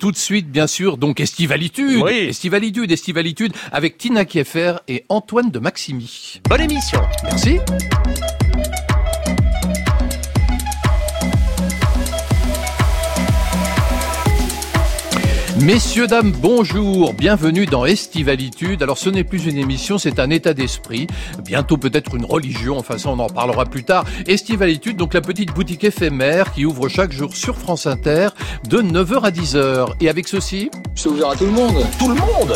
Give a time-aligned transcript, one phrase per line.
[0.00, 2.28] Tout de suite, bien sûr, donc Estivalitude, Oui.
[2.28, 6.40] Estivalitude, Estivalitude, avec Tina Kieffer et Antoine de Maximi.
[6.48, 7.00] Bonne émission.
[7.24, 7.58] Merci.
[15.68, 18.82] Messieurs, dames, bonjour, bienvenue dans Estivalitude.
[18.82, 21.06] Alors ce n'est plus une émission, c'est un état d'esprit,
[21.44, 24.06] bientôt peut-être une religion, enfin ça on en parlera plus tard.
[24.26, 28.28] Estivalitude, donc la petite boutique éphémère qui ouvre chaque jour sur France Inter
[28.66, 29.88] de 9h à 10h.
[30.00, 31.84] Et avec ceci, C'est ouvert à tout le monde.
[31.98, 32.50] Tout le monde.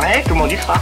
[0.00, 0.80] Ouais, tout le monde y sera.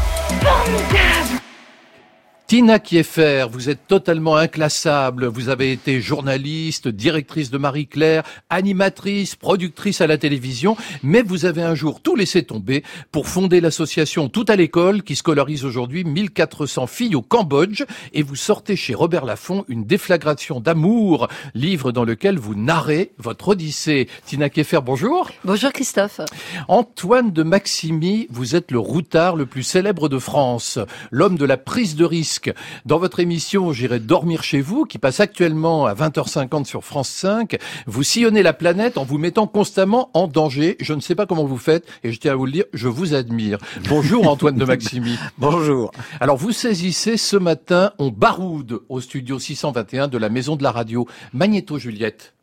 [2.49, 5.27] Tina Kieffer, vous êtes totalement inclassable.
[5.27, 11.61] Vous avez été journaliste, directrice de Marie-Claire, animatrice, productrice à la télévision, mais vous avez
[11.61, 16.87] un jour tout laissé tomber pour fonder l'association Tout à l'école qui scolarise aujourd'hui 1400
[16.87, 17.85] filles au Cambodge
[18.15, 23.49] et vous sortez chez Robert Laffont une déflagration d'amour, livre dans lequel vous narrez votre
[23.49, 24.09] odyssée.
[24.25, 25.31] Tina Kieffer, bonjour.
[25.45, 26.23] Bonjour Christophe.
[26.69, 30.79] Antoine de Maximi, vous êtes le routard le plus célèbre de France,
[31.11, 32.38] l'homme de la prise de risque.
[32.85, 37.59] Dans votre émission J'irai dormir chez vous, qui passe actuellement à 20h50 sur France 5,
[37.87, 40.77] vous sillonnez la planète en vous mettant constamment en danger.
[40.81, 42.89] Je ne sais pas comment vous faites, et je tiens à vous le dire, je
[42.89, 43.59] vous admire.
[43.89, 45.19] Bonjour Antoine de Maximi.
[45.39, 45.93] Bonjour.
[46.21, 50.71] Alors vous saisissez ce matin, on baroude au studio 621 de la Maison de la
[50.71, 51.07] Radio.
[51.33, 52.35] Magnéto Juliette.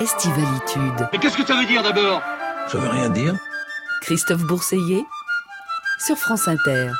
[0.00, 1.08] Estivalitude.
[1.12, 2.22] Mais qu'est-ce que ça veut dire d'abord?
[2.68, 3.36] Ça veut rien dire.
[4.02, 5.04] Christophe Bourseiller
[5.98, 6.90] sur France Inter.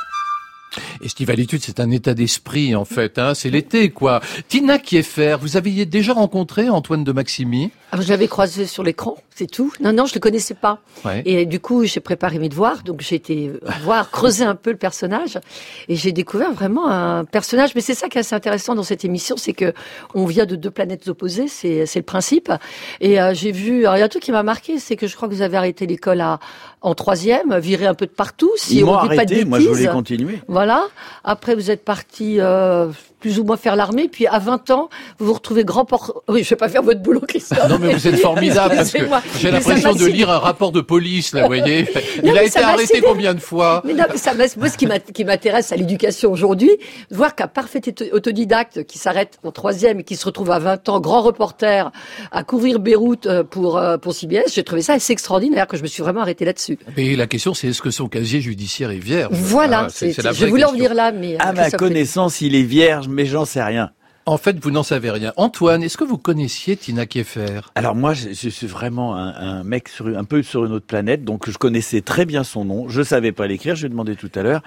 [1.01, 4.21] Estivalitude, c'est un état d'esprit en fait, hein, c'est l'été quoi.
[4.47, 7.71] Tina Kieffer, vous aviez déjà rencontré Antoine de Maximi?
[7.91, 9.71] Ah, je l'avais croisé sur l'écran, c'est tout.
[9.79, 10.79] Non, non, je le connaissais pas.
[11.05, 11.21] Ouais.
[11.25, 13.51] Et du coup, j'ai préparé mes devoirs, donc j'ai été
[13.83, 15.39] voir, creuser un peu le personnage,
[15.87, 17.73] et j'ai découvert vraiment un personnage.
[17.73, 19.73] Mais c'est ça qui est assez intéressant dans cette émission, c'est que
[20.13, 22.51] on vient de deux planètes opposées, c'est c'est le principe.
[22.99, 25.07] Et euh, j'ai vu, alors il y a un truc qui m'a marqué, c'est que
[25.07, 26.39] je crois que vous avez arrêté l'école à
[26.81, 28.51] en troisième, viré un peu de partout.
[28.57, 30.39] Si Ils on m'ont dit pas de moi je voulais continuer.
[30.47, 30.84] Voilà.
[31.23, 32.91] Après, vous êtes parti euh,
[33.25, 34.07] plus ou moins faire l'armée.
[34.07, 34.87] Puis à 20 ans,
[35.17, 36.21] vous vous retrouvez grand port.
[36.27, 37.67] Oui, je vais pas faire votre boulot, Christophe.
[37.67, 38.99] Non mais vous êtes formidable parce que
[39.39, 41.87] j'ai l'impression de lire un rapport de police là, vous voyez.
[42.23, 43.81] Il Non, a été arrêté combien de fois?
[43.83, 46.69] Mais non, mais ça moi, ce qui m'intéresse à l'éducation aujourd'hui,
[47.09, 50.87] voir qu'un parfait auto- autodidacte qui s'arrête en troisième et qui se retrouve à 20
[50.89, 51.91] ans, grand reporter,
[52.31, 55.81] à couvrir Beyrouth euh, pour, euh, pour CBS, j'ai trouvé ça assez extraordinaire que je
[55.81, 56.77] me suis vraiment arrêté là-dessus.
[56.95, 59.29] Mais la question c'est est-ce que son casier judiciaire est vierge?
[59.33, 61.33] Voilà, Ah, c'est- la je voulais en venir là, mais...
[61.35, 63.91] euh, À ma connaissance, il est vierge, mais j'en sais rien.
[64.27, 65.33] En fait, vous n'en savez rien.
[65.37, 69.63] Antoine, est-ce que vous connaissiez Tina Kieffer Alors moi, je, je suis vraiment un, un
[69.63, 72.89] mec sur, un peu sur une autre planète, donc je connaissais très bien son nom.
[72.89, 74.63] Je savais pas l'écrire, je lui ai demandé tout à l'heure,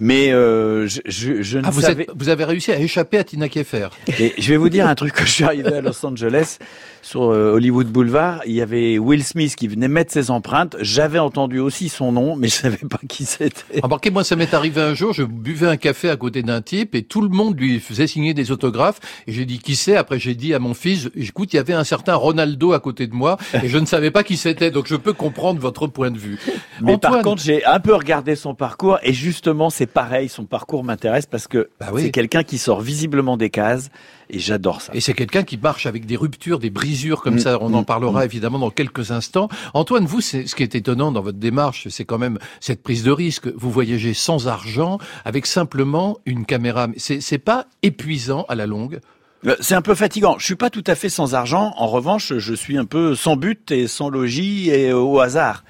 [0.00, 2.02] mais euh, je, je, je ne Ah, vous, savais.
[2.02, 3.90] êtes, vous avez réussi à échapper à Tina Kieffer.
[4.18, 6.58] Et je vais vous dire un truc que je suis arrivé à Los Angeles
[7.06, 8.40] sur euh, Hollywood Boulevard.
[8.46, 10.76] Il y avait Will Smith qui venait mettre ses empreintes.
[10.80, 13.80] J'avais entendu aussi son nom, mais je savais pas qui c'était.
[13.80, 16.96] Remarquez, moi, ça m'est arrivé un jour, je buvais un café à côté d'un type
[16.96, 18.98] et tout le monde lui faisait signer des autographes.
[19.28, 19.94] Et j'ai dit, qui c'est?
[19.96, 23.06] Après, j'ai dit à mon fils, écoute, il y avait un certain Ronaldo à côté
[23.06, 24.72] de moi et je ne savais pas qui c'était.
[24.72, 26.40] Donc, je peux comprendre votre point de vue.
[26.82, 30.28] Mais par contre, j'ai un peu regardé son parcours et justement, c'est pareil.
[30.28, 32.02] Son parcours m'intéresse parce que Bah oui.
[32.02, 33.90] c'est quelqu'un qui sort visiblement des cases
[34.30, 34.92] et j'adore ça.
[34.94, 37.58] Et c'est quelqu'un qui marche avec des ruptures, des brisures comme Mm, ça.
[37.60, 39.48] On en mm, parlera évidemment dans quelques instants.
[39.74, 43.02] Antoine, vous, c'est ce qui est étonnant dans votre démarche, c'est quand même cette prise
[43.02, 43.48] de risque.
[43.56, 46.88] Vous voyagez sans argent, avec simplement une caméra.
[46.96, 49.00] C'est pas épuisant à la longue?
[49.46, 50.36] Euh, C'est un peu fatigant.
[50.38, 51.74] Je suis pas tout à fait sans argent.
[51.76, 55.62] En revanche, je suis un peu sans but et sans logis et au hasard.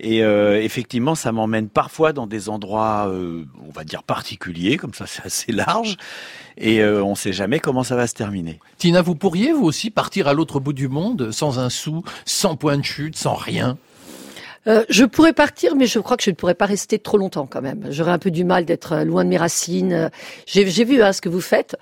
[0.00, 4.94] Et euh, effectivement, ça m'emmène parfois dans des endroits, euh, on va dire particuliers, comme
[4.94, 5.96] ça, c'est assez large.
[6.56, 8.60] Et euh, on sait jamais comment ça va se terminer.
[8.78, 12.56] Tina, vous pourriez vous aussi partir à l'autre bout du monde sans un sou, sans
[12.56, 13.76] point de chute, sans rien?
[14.66, 17.46] Euh, je pourrais partir, mais je crois que je ne pourrais pas rester trop longtemps
[17.46, 17.86] quand même.
[17.90, 20.10] J'aurais un peu du mal d'être euh, loin de mes racines.
[20.46, 21.76] J'ai j'ai vu hein, ce que vous faites.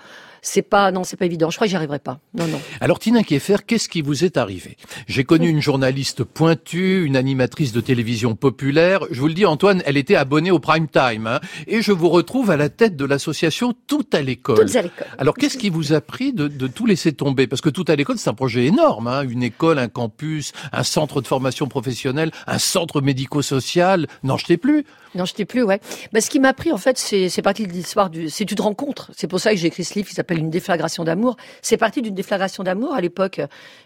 [0.45, 1.49] C'est pas, non, c'est pas évident.
[1.49, 2.19] Je crois que j'y arriverai pas.
[2.33, 2.59] Non, non.
[2.81, 4.75] Alors Tina Kieffer, qu'est-ce qui vous est arrivé?
[5.07, 8.99] J'ai connu une journaliste pointue, une animatrice de télévision populaire.
[9.09, 11.27] Je vous le dis Antoine, elle était abonnée au prime time.
[11.27, 11.39] hein.
[11.65, 14.65] et je vous retrouve à la tête de l'association Tout à l'école.
[14.65, 15.07] Toutes à l'école.
[15.17, 17.47] Alors qu'est-ce qui vous a pris de, de tout laisser tomber?
[17.47, 19.07] Parce que Tout à l'école, c'est un projet énorme.
[19.07, 24.07] Hein une école, un campus, un centre de formation professionnelle, un centre médico-social.
[24.23, 24.85] N'en jetez plus.
[25.15, 25.79] Non, je t'ai plus, ouais.
[26.11, 28.59] Bah, ce qui m'a pris, en fait, c'est c'est parti de l'histoire du, c'est une
[28.61, 29.11] rencontre.
[29.15, 31.37] C'est pour ça que j'ai écrit ce livre qui s'appelle une déflagration d'amour.
[31.61, 32.93] C'est parti d'une déflagration d'amour.
[32.93, 33.41] À l'époque,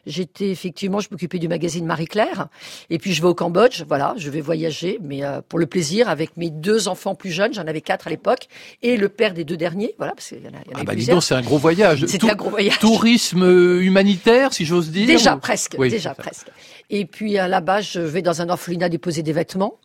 [0.06, 2.48] j'étais effectivement, je m'occupais du magazine Marie-Claire.
[2.90, 6.10] Et puis je vais au Cambodge, voilà, je vais voyager, mais euh, pour le plaisir,
[6.10, 8.48] avec mes deux enfants plus jeunes, j'en avais quatre à l'époque,
[8.82, 10.82] et le père des deux derniers, voilà, parce qu'il y en a, y en a
[10.82, 12.06] Ah bah dis donc, c'est un gros voyage.
[12.08, 12.80] C'était un gros voyage.
[12.80, 15.08] Tourisme euh, humanitaire, si j'ose dire.
[15.08, 16.48] Déjà ou- presque, Oui, déjà presque.
[16.90, 19.76] Et puis euh, là-bas, je vais dans un orphelinat déposer des vêtements.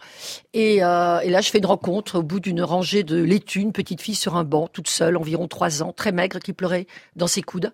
[0.55, 3.73] Et, euh, et là, je fais une rencontre au bout d'une rangée de laitue, une
[3.73, 6.87] petite fille sur un banc, toute seule, environ trois ans, très maigre, qui pleurait
[7.17, 7.73] dans ses coudes.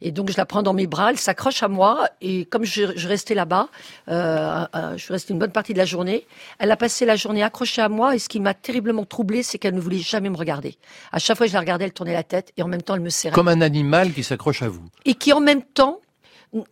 [0.00, 2.08] Et donc, je la prends dans mes bras, elle s'accroche à moi.
[2.20, 3.68] Et comme je, je restais là-bas,
[4.08, 4.64] euh,
[4.96, 6.26] je suis restée une bonne partie de la journée,
[6.58, 8.14] elle a passé la journée accrochée à moi.
[8.14, 10.76] Et ce qui m'a terriblement troublée, c'est qu'elle ne voulait jamais me regarder.
[11.12, 12.94] À chaque fois que je la regardais, elle tournait la tête et en même temps,
[12.94, 14.84] elle me serrait Comme un animal qui s'accroche à vous.
[15.04, 16.00] et qui en même temps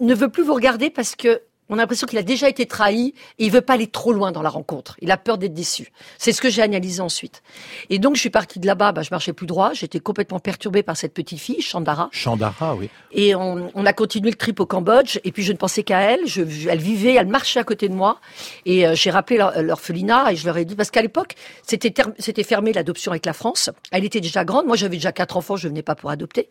[0.00, 3.14] ne veut plus vous regarder parce que on a l'impression qu'il a déjà été trahi
[3.38, 4.96] et il veut pas aller trop loin dans la rencontre.
[5.00, 5.90] Il a peur d'être déçu.
[6.18, 7.42] C'est ce que j'ai analysé ensuite.
[7.88, 10.82] Et donc je suis partie de là-bas, bah, je marchais plus droit, j'étais complètement perturbée
[10.82, 12.90] par cette petite fille, Chandara, Chandara, oui.
[13.12, 15.18] et on, on a continué le trip au Cambodge.
[15.24, 16.26] Et puis je ne pensais qu'à elle.
[16.26, 18.20] Je, elle vivait, elle marchait à côté de moi.
[18.66, 22.42] Et euh, j'ai rappelé l'or- l'orphelinat et je leur ai dit parce qu'à l'époque c'était
[22.44, 23.70] fermé l'adoption avec la France.
[23.92, 24.66] Elle était déjà grande.
[24.66, 25.56] Moi j'avais déjà quatre enfants.
[25.56, 26.48] Je venais pas pour adopter.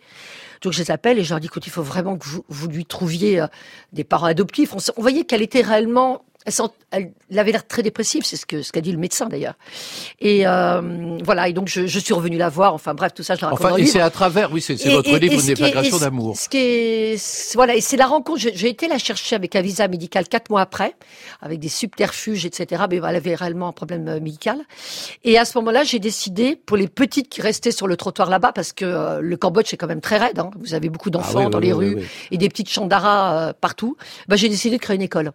[0.62, 2.86] Donc je les appelle et je leur dis écoute il faut vraiment que vous, lui
[2.86, 3.48] trouviez euh,
[3.94, 4.74] des parents adoptifs.
[4.74, 8.36] On, on voyait qu'elle était réellement elle, sent- elle- elle avait l'air très dépressive, c'est
[8.38, 9.56] ce que ce qu'a dit le médecin d'ailleurs.
[10.20, 12.74] Et euh, voilà, et donc je, je suis revenue la voir.
[12.74, 14.62] Enfin bref, tout ça je la raconte dans Enfin, le et c'est à travers, oui,
[14.62, 16.38] c'est Et- votre et- livre, une est- déflagration d'amour.
[16.38, 18.40] Ce qui est, voilà, et c'est la rencontre.
[18.54, 20.96] J'ai été la chercher avec un visa médical quatre mois après,
[21.42, 22.84] avec des subterfuges, etc.
[22.90, 24.60] Mais elle avait réellement un problème euh, médical.
[25.24, 28.52] Et à ce moment-là, j'ai décidé pour les petites qui restaient sur le trottoir là-bas,
[28.54, 30.40] parce que euh, le Cambodge c'est quand même très raide.
[30.40, 32.70] Hein, vous avez beaucoup d'enfants Ah oui, dans oui, les oui, rues et des petites
[32.70, 33.96] chandaras euh, partout.
[34.28, 35.32] Bah, j'ai décidé de créer une école.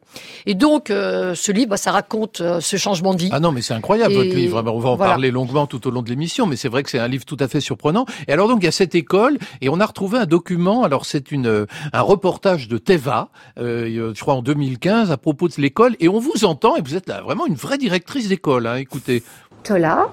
[0.47, 3.29] Et donc, euh, ce livre, bah, ça raconte euh, ce changement de vie.
[3.33, 4.59] Ah non, mais c'est incroyable Et votre livre.
[4.59, 5.13] On va en voilà.
[5.13, 7.37] parler longuement tout au long de l'émission, mais c'est vrai que c'est un livre tout
[7.41, 8.07] à fait surprenant.
[8.29, 10.83] Et alors donc il y a cette école et on a retrouvé un document.
[10.83, 13.29] Alors c'est une euh, un reportage de Teva,
[13.59, 16.95] euh, je crois en 2015 à propos de l'école et on vous entend et vous
[16.97, 18.67] êtes là, vraiment une vraie directrice d'école.
[18.67, 19.23] Hein, écoutez,
[19.63, 20.09] Tola,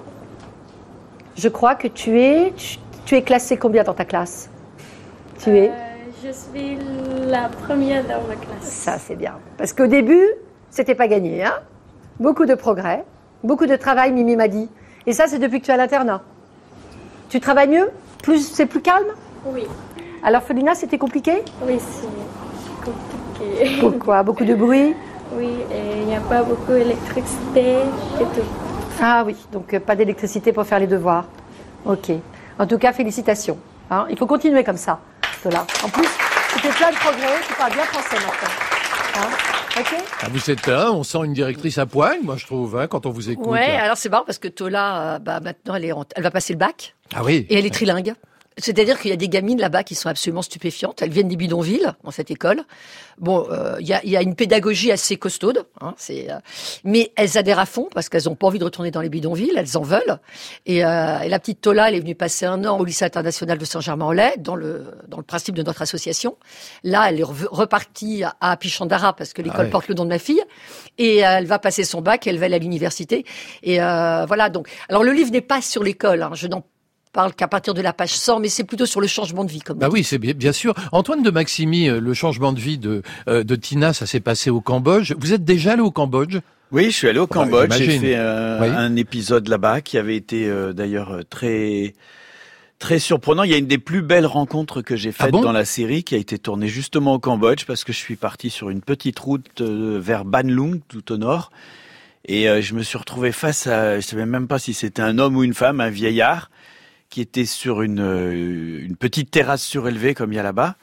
[1.36, 4.50] je crois que tu es, tu, tu es classé combien dans ta classe?
[5.42, 5.70] Tu es?
[5.70, 5.72] Euh,
[6.24, 6.76] je suis
[7.26, 8.62] la première dans ma classe.
[8.62, 9.34] Ça, c'est bien.
[9.58, 10.26] Parce qu'au début,
[10.74, 11.44] c'était pas gagné.
[11.44, 11.54] Hein
[12.20, 13.04] beaucoup de progrès,
[13.42, 14.68] beaucoup de travail, Mimi m'a dit.
[15.06, 16.22] Et ça, c'est depuis que tu es à l'internat.
[17.28, 17.90] Tu travailles mieux?
[18.22, 19.06] Plus, C'est plus calme?
[19.46, 19.66] Oui,
[20.22, 21.42] À l'orphelinat, c'était compliqué?
[21.62, 23.76] Oui, c'est compliqué.
[23.80, 24.22] Pourquoi?
[24.22, 24.94] Beaucoup de bruit?
[25.36, 27.76] Oui, et il n'y a pas beaucoup d'électricité
[28.20, 28.46] et tout.
[29.02, 31.26] Ah oui, donc euh, pas d'électricité pour faire les devoirs.
[31.84, 32.10] Ok.
[32.58, 33.58] En tout cas, félicitations.
[33.90, 35.00] Hein Il faut continuer comme ça,
[35.42, 35.66] Tola.
[35.84, 36.08] En plus,
[36.52, 38.54] tu fais plein de progrès, tu parles bien français maintenant.
[39.16, 42.86] Hein ah, vous êtes là, on sent une directrice à poigne, moi je trouve, hein,
[42.86, 43.46] quand on vous écoute.
[43.46, 46.30] Ouais, alors c'est marrant parce que Tola, euh, bah, maintenant, elle, est en- elle va
[46.30, 46.94] passer le bac.
[47.14, 47.46] Ah oui.
[47.50, 48.14] Et elle est trilingue.
[48.56, 51.02] C'est-à-dire qu'il y a des gamines là-bas qui sont absolument stupéfiantes.
[51.02, 52.62] Elles viennent des bidonvilles dans cette école.
[53.18, 56.38] Bon, euh, il y, a, il y a une pédagogie assez costaude, hein, c'est, euh,
[56.84, 59.52] mais elles adhèrent à fond parce qu'elles ont pas envie de retourner dans les bidonvilles,
[59.56, 60.18] elles en veulent.
[60.66, 63.58] Et, euh, et la petite Tola, elle est venue passer un an au lycée international
[63.58, 66.36] de Saint-Germain-en-Laye dans le dans le principe de notre association.
[66.82, 70.10] Là, elle est repartie à, à Pichandara parce que l'école Ah porte le nom de
[70.10, 70.42] ma fille.
[70.98, 73.24] Et euh, elle va passer son bac, elle va aller à l'université.
[73.62, 74.48] Et euh, voilà.
[74.48, 76.22] Donc, alors le livre n'est pas sur l'école.
[76.22, 76.64] Hein, je n'en
[77.14, 79.60] parle qu'à partir de la page 100, mais c'est plutôt sur le changement de vie,
[79.60, 80.74] comme Bah oui, c'est bien, bien sûr.
[80.92, 84.50] Antoine de Maximi, euh, le changement de vie de, euh, de Tina, ça s'est passé
[84.50, 85.14] au Cambodge.
[85.18, 86.38] Vous êtes déjà allé au Cambodge?
[86.72, 87.72] Oui, je suis allé au Bah, Cambodge.
[87.78, 88.68] J'ai fait euh, Oui.
[88.68, 91.94] un épisode là-bas qui avait été euh, d'ailleurs très
[92.80, 93.44] très surprenant.
[93.44, 95.40] Il y a une des plus belles rencontres que j'ai faites Ah bon?
[95.40, 98.50] dans la série qui a été tournée justement au Cambodge parce que je suis parti
[98.50, 101.50] sur une petite route vers Ban Lung, tout au nord.
[102.26, 105.18] Et euh, je me suis retrouvé face à, je savais même pas si c'était un
[105.18, 106.50] homme ou une femme, un vieillard
[107.14, 110.74] qui était sur une, euh, une petite terrasse surélevée comme il y a là-bas.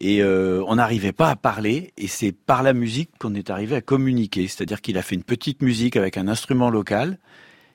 [0.00, 3.76] Et euh, on n'arrivait pas à parler, et c'est par la musique qu'on est arrivé
[3.76, 4.48] à communiquer.
[4.48, 7.18] C'est-à-dire qu'il a fait une petite musique avec un instrument local,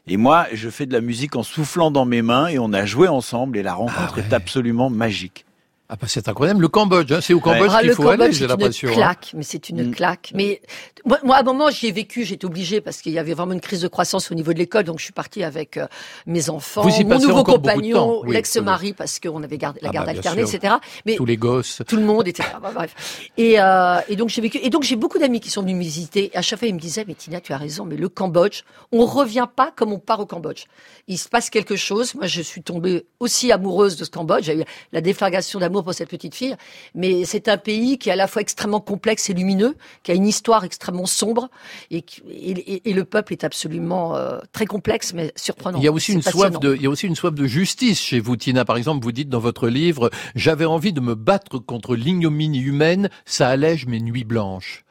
[0.08, 2.84] et moi, je fais de la musique en soufflant dans mes mains, et on a
[2.84, 4.24] joué ensemble, et la rencontre Ah ouais.
[4.28, 5.46] est absolument magique.
[5.94, 6.60] Ah bah c'est incroyable.
[6.60, 8.90] Le Cambodge, hein, c'est au Cambodge Ah, qu'il le faut aller, j'ai c'est une l'impression.
[8.90, 8.94] hein.
[8.94, 9.92] claque, mais c'est une Mm.
[9.92, 10.32] claque.
[10.34, 10.60] Mais
[11.06, 13.54] moi, moi, à un moment, j'y ai vécu, j'étais obligée parce qu'il y avait vraiment
[13.54, 15.86] une crise de croissance au niveau de l'école, donc je suis partie avec euh,
[16.26, 19.92] mes enfants, Vous y mon nouveau compagnon, oui, l'ex-mari, parce qu'on avait gardé la Ah
[19.92, 20.56] garde bah, alternée, sûr.
[20.56, 20.74] etc.
[21.06, 21.84] Mais Tous les gosses.
[21.88, 22.50] tout le monde, etc.
[22.60, 23.30] Bah, bref.
[23.38, 24.58] Et, euh, et donc j'ai vécu.
[24.64, 26.32] Et donc j'ai beaucoup d'amis qui sont venus me visiter.
[26.34, 28.62] Et à chaque fois, ils me disaient, mais Tina, tu as raison, mais le Cambodge,
[28.92, 30.64] on revient pas comme on part au Cambodge.
[31.08, 32.16] Il se passe quelque chose.
[32.16, 34.46] Moi, je suis tombée aussi amoureuse de ce Cambodge.
[34.46, 36.56] J'ai eu la déflagration d'amour pour cette petite fille,
[36.96, 40.16] mais c'est un pays qui est à la fois extrêmement complexe et lumineux, qui a
[40.16, 41.50] une histoire extrêmement sombre,
[41.92, 45.78] et, qui- et, et le peuple est absolument euh, très complexe, mais surprenant.
[45.80, 48.00] Il y a aussi une soif de, il y a aussi une soif de justice
[48.02, 48.66] chez vous, Tina.
[48.66, 53.10] Par exemple, vous dites dans votre livre, j'avais envie de me battre contre l'ignominie humaine,
[53.26, 54.83] ça allège mes nuits blanches.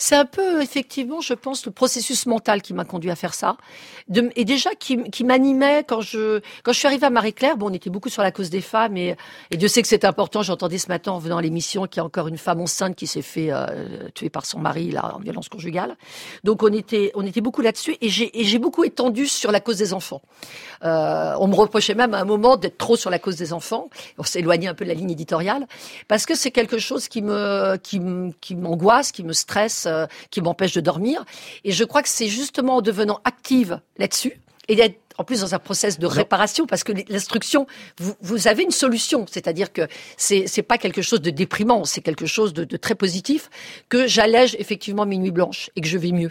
[0.00, 3.56] C'est un peu, effectivement, je pense, le processus mental qui m'a conduit à faire ça.
[4.36, 7.56] Et déjà, qui, m'animait quand je, quand je suis arrivée à Marie-Claire.
[7.56, 9.16] Bon, on était beaucoup sur la cause des femmes et,
[9.50, 10.42] et Dieu sait que c'est important.
[10.42, 13.08] J'entendais ce matin en venant à l'émission qu'il y a encore une femme enceinte qui
[13.08, 15.96] s'est fait euh, tuer par son mari, là, en violence conjugale.
[16.44, 19.92] Donc, on était, on était beaucoup là-dessus et j'ai, beaucoup étendu sur la cause des
[19.92, 20.22] enfants.
[20.84, 23.90] Euh, on me reprochait même à un moment d'être trop sur la cause des enfants.
[24.16, 25.66] On s'éloignait un peu de la ligne éditoriale
[26.06, 30.72] parce que c'est quelque chose qui me, qui m'angoisse, qui me stresse, euh, qui m'empêche
[30.72, 31.24] de dormir.
[31.64, 35.54] Et je crois que c'est justement en devenant active là-dessus et d'être en plus dans
[35.54, 37.66] un process de réparation parce que l'instruction,
[37.98, 42.02] vous, vous avez une solution, c'est-à-dire que c'est c'est pas quelque chose de déprimant, c'est
[42.02, 43.50] quelque chose de, de très positif
[43.88, 46.30] que j'allège effectivement mes nuits blanches et que je vais mieux.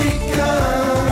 [0.00, 1.09] Africain.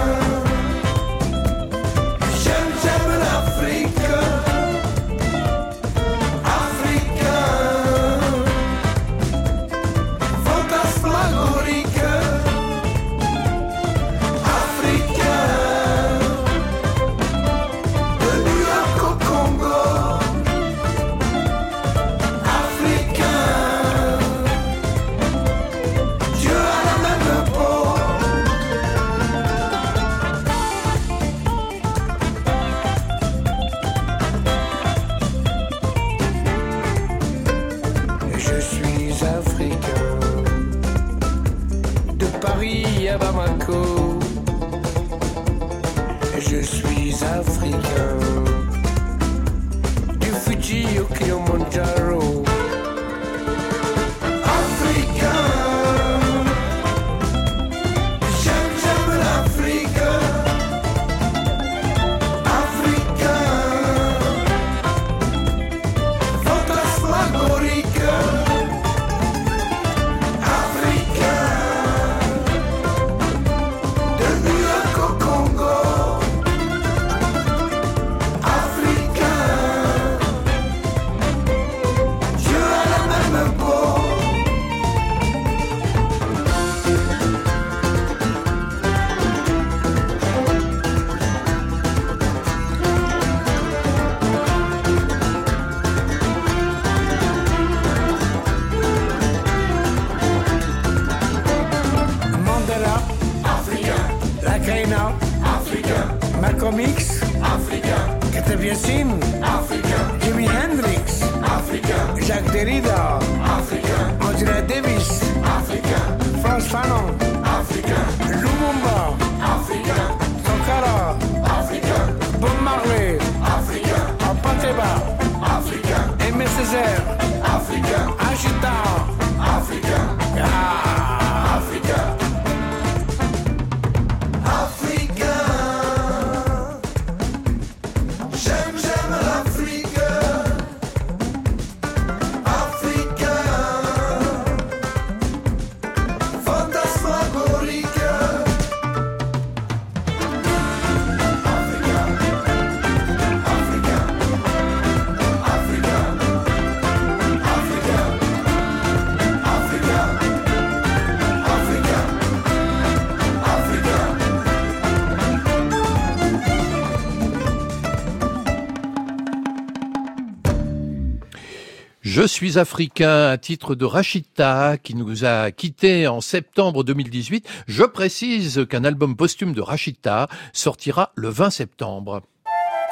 [172.29, 177.49] Suis africain, un titre de Rachita qui nous a quittés en septembre 2018.
[177.67, 182.23] Je précise qu'un album posthume de Rachita sortira le 20 septembre.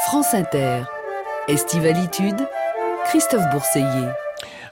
[0.07, 0.83] France Inter.
[1.49, 2.49] Estivalitude.
[3.05, 4.09] Christophe Bourseiller.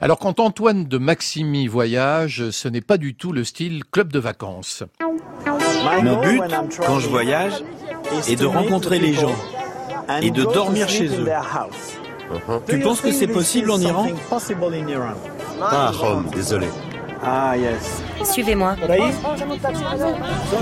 [0.01, 4.19] Alors quand Antoine de Maximi voyage, ce n'est pas du tout le style club de
[4.19, 4.83] vacances.
[6.03, 6.41] Mon but,
[6.85, 7.63] quand je voyage,
[8.27, 9.35] est de rencontrer les gens
[10.21, 11.27] et de dormir chez eux.
[12.67, 14.07] Tu penses que c'est possible en Iran?
[15.59, 16.67] Pas à Rome, désolé.
[17.23, 18.01] Ah yes.
[18.29, 18.75] Suivez-moi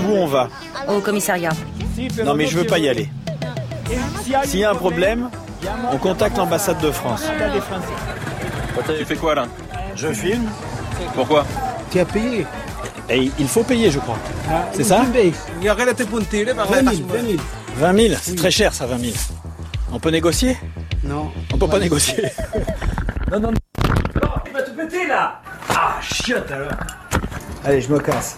[0.08, 0.48] Où on va?
[0.88, 1.50] Au commissariat.
[2.24, 3.08] Non mais je veux pas y aller.
[4.44, 5.28] S'il y a un problème,
[5.92, 7.24] on contacte l'ambassade de France.
[8.98, 9.46] Tu fais quoi là?
[9.94, 10.48] Je filme.
[11.14, 11.44] Pourquoi?
[11.90, 12.46] Tu as payé
[13.10, 14.18] Et il faut payer, je crois.
[14.72, 15.04] C'est ça?
[15.04, 15.12] 20
[16.96, 17.42] 000, 20 000.
[17.76, 19.12] 20 000, c'est très cher ça, 20 000.
[19.92, 20.56] On peut négocier?
[21.04, 21.30] Non.
[21.52, 22.24] On peut pas négocier.
[23.32, 24.28] Non, non, non.
[24.44, 26.70] Tu vas te péter là Ah, chiotte alors
[27.64, 28.36] Allez, je me casse.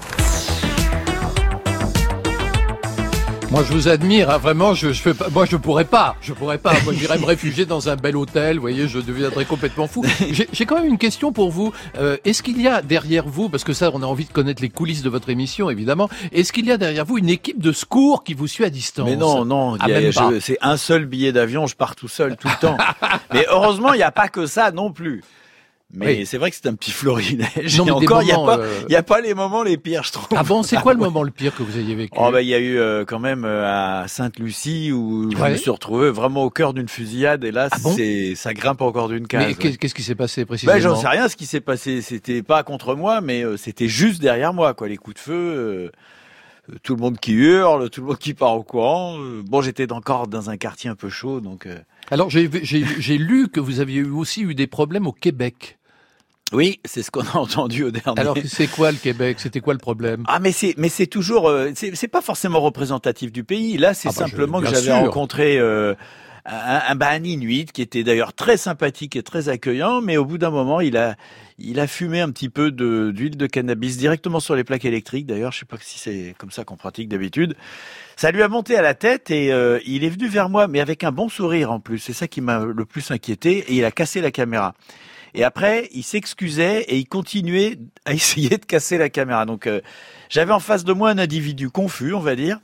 [3.52, 4.74] Moi, je vous admire, hein, vraiment.
[4.74, 6.16] Je, je fais pas, moi, je pourrais pas.
[6.20, 6.74] Je pourrais pas.
[6.84, 8.56] Moi, j'irais me réfugier dans un bel hôtel.
[8.56, 10.04] Vous voyez, je deviendrais complètement fou.
[10.52, 11.72] J'ai quand même une question pour vous.
[11.96, 14.60] Euh, est-ce qu'il y a derrière vous, parce que ça, on a envie de connaître
[14.62, 16.08] les coulisses de votre émission, évidemment.
[16.32, 19.08] Est-ce qu'il y a derrière vous une équipe de secours qui vous suit à distance?
[19.08, 19.86] Mais non, non, Ah,
[20.40, 22.76] c'est un seul billet d'avion, je pars tout seul tout le temps.
[23.32, 25.22] Mais heureusement, il n'y a pas que ça non plus.
[25.94, 26.26] Mais Oui.
[26.26, 27.78] c'est vrai que c'est un petit florilège.
[27.78, 30.02] Non, mais encore, il n'y a, pas- euh, y a pas les moments les pires,
[30.02, 30.26] je trouve.
[30.36, 32.12] Ah bon, c'est quoi le moment le pire que vous ayez vécu?
[32.20, 35.50] Oh bah il y a eu euh, quand même euh, à Sainte-Lucie où je Ouais.
[35.52, 37.94] me suis retrouvé vraiment au cœur d'une fusillade et là Ah bon?
[37.96, 39.46] c'est ça grimpe encore d'une case.
[39.46, 39.76] Mais ouais.
[39.76, 42.02] qu'est-ce qui s'est passé précisément Ben, j'en sais rien ce qui s'est passé.
[42.02, 44.88] C'était pas contre moi, mais euh, c'était juste derrière moi, quoi.
[44.88, 45.90] Les coups de feu, euh,
[46.82, 49.18] tout le monde qui hurle, tout le monde qui part au courant.
[49.18, 51.66] Euh, bon, j'étais encore dans un quartier un peu chaud, donc.
[51.66, 51.78] euh,
[52.10, 52.48] Alors, j'ai
[53.18, 55.78] lu que vous aviez eu aussi eu des problèmes au Québec.
[56.52, 58.20] Oui, c'est ce qu'on a entendu au dernier.
[58.20, 59.38] Alors, c'est quoi le Québec?
[59.40, 60.22] C'était quoi le problème?
[60.28, 63.78] Ah mais c'est mais c'est toujours euh, c'est pas forcément représentatif du pays.
[63.78, 65.94] Là, c'est Ah bah, je- simplement que j'avais rencontré euh,
[66.46, 70.38] un, un, un Inuit qui était d'ailleurs très sympathique et très accueillant, mais au bout
[70.38, 71.16] d'un moment, il a
[71.58, 75.26] il a fumé un petit peu de d'huile de cannabis directement sur les plaques électriques.
[75.26, 77.56] D'ailleurs, je sais pas si c'est comme ça qu'on pratique d'habitude.
[78.16, 80.80] Ça lui a monté à la tête et euh, il est venu vers moi, mais
[80.80, 81.98] avec un bon sourire en plus.
[81.98, 83.58] C'est ça qui m'a le plus inquiété.
[83.68, 84.74] Et il a cassé la caméra.
[85.34, 89.44] Et après, il s'excusait et il continuait à essayer de casser la caméra.
[89.44, 89.80] Donc, euh,
[90.28, 92.58] j'avais en face de moi un individu confus, on va dire.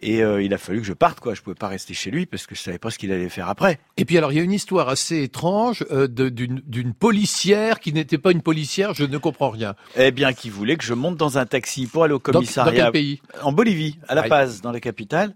[0.00, 1.34] Et euh, il a fallu que je parte, quoi.
[1.34, 3.48] Je pouvais pas rester chez lui parce que je savais pas ce qu'il allait faire
[3.48, 3.80] après.
[3.96, 8.18] Et puis alors, il y a une histoire assez étrange euh, d'une policière qui n'était
[8.18, 9.74] pas une policière, je ne comprends rien.
[9.96, 12.38] Eh bien, qui voulait que je monte dans un taxi pour aller au Dans, dans
[12.38, 13.20] commissariat quel pays?
[13.42, 14.22] En Bolivie, à La.
[14.22, 15.34] Paz, dans la capitale.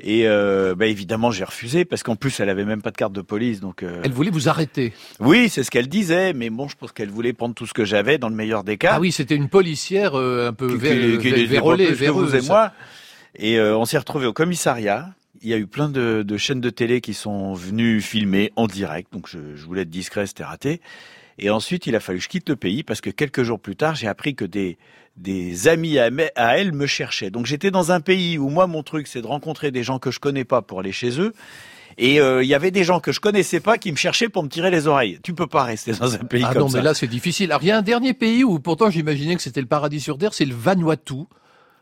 [0.00, 3.12] Et euh, bah, évidemment, j'ai refusé parce qu'en plus, elle avait même pas de carte
[3.12, 3.60] de police.
[3.60, 4.92] Donc, euh, Elle voulait vous arrêter.
[5.20, 7.84] oui, c'est ce qu'elle disait, mais bon, je pense qu'elle voulait prendre tout ce que
[7.84, 8.94] j'avais dans le meilleur des cas.
[8.94, 12.72] Ah oui, c'était une policière euh, un peu vérolée, vous et moi.
[13.36, 15.10] Et euh, on s'est retrouvé au commissariat.
[15.42, 18.66] Il y a eu plein de, de chaînes de télé qui sont venues filmer en
[18.66, 19.12] direct.
[19.12, 20.80] Donc je, je voulais être discret, c'était raté.
[21.38, 23.74] Et ensuite, il a fallu que je quitte le pays parce que quelques jours plus
[23.76, 24.78] tard, j'ai appris que des,
[25.16, 27.30] des amis à, à elle me cherchaient.
[27.30, 30.12] Donc j'étais dans un pays où moi, mon truc, c'est de rencontrer des gens que
[30.12, 31.32] je connais pas pour aller chez eux.
[31.98, 34.42] Et euh, il y avait des gens que je connaissais pas qui me cherchaient pour
[34.44, 35.18] me tirer les oreilles.
[35.22, 36.78] Tu peux pas rester dans un pays Ah comme non, ça.
[36.78, 37.50] mais là c'est difficile.
[37.52, 40.18] Alors il y a un dernier pays où pourtant j'imaginais que c'était le paradis sur
[40.18, 41.24] terre, c'est le Vanuatu.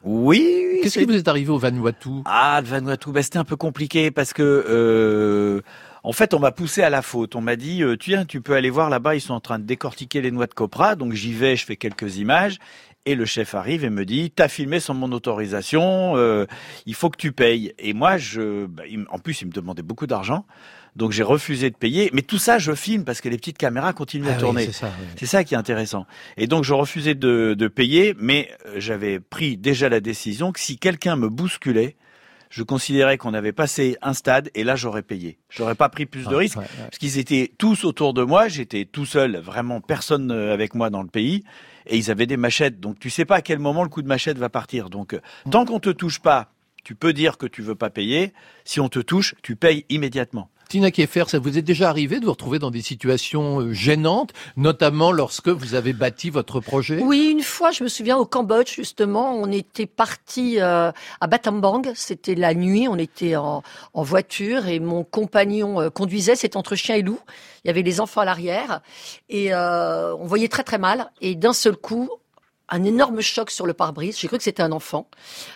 [0.04, 0.40] Oui,
[0.72, 2.08] oui, Qu'est-ce qui vous est arrivé au Vanuatu?
[2.24, 5.60] Ah, le Vanuatu, bah, c'était un peu compliqué parce que, euh,
[6.02, 7.36] en fait, on m'a poussé à la faute.
[7.36, 9.64] On m'a dit, euh, tiens, tu peux aller voir là-bas, ils sont en train de
[9.64, 10.96] décortiquer les noix de copra.
[10.96, 12.58] Donc j'y vais, je fais quelques images.
[13.04, 16.46] Et le chef arrive et me dit, t'as filmé sans mon autorisation, euh,
[16.86, 17.74] il faut que tu payes.
[17.80, 20.46] Et moi, je, m- en plus, il me demandait beaucoup d'argent.
[20.94, 22.10] Donc j'ai refusé de payer.
[22.12, 24.66] Mais tout ça, je filme parce que les petites caméras continuent Ah à oui, tourner.
[24.66, 25.06] c'est ça, oui.
[25.18, 26.06] C'est ça qui est intéressant.
[26.36, 30.60] Et donc je refusais de, de payer, mais euh, j'avais pris déjà la décision que
[30.60, 31.96] si quelqu'un me bousculait,
[32.50, 35.38] je considérais qu'on avait passé un stade et là j'aurais payé.
[35.48, 36.84] J'aurais pas pris plus de Ah, risques ouais, ouais.
[36.84, 40.90] parce qu'ils étaient tous autour de moi, j'étais tout seul, vraiment personne euh, avec moi
[40.90, 41.44] dans le pays
[41.86, 42.78] et ils avaient des machettes.
[42.80, 44.90] Donc tu sais pas à quel moment le coup de machette va partir.
[44.90, 46.52] Donc euh, tant qu'on te touche pas,
[46.84, 48.34] tu peux dire que tu veux pas payer.
[48.66, 50.50] Si on te touche, tu payes immédiatement.
[50.72, 54.30] Tina Kieffer, ça vous est déjà arrivé de vous retrouver dans des situations euh, gênantes,
[54.56, 56.98] notamment lorsque vous avez bâti votre projet?
[56.98, 61.92] Oui, une fois, je me souviens au Cambodge justement, on était parti euh, à Battambang,
[61.94, 66.94] c'était la nuit, on était en, voiture et mon compagnon euh, conduisait, c'était entre chien
[66.94, 67.20] et loup.
[67.64, 68.80] Il y avait les enfants à l'arrière
[69.28, 72.08] et on voyait très très mal et d'un seul coup.
[72.70, 74.18] Un énorme choc sur le pare-brise.
[74.18, 75.06] J'ai cru que c'était un enfant.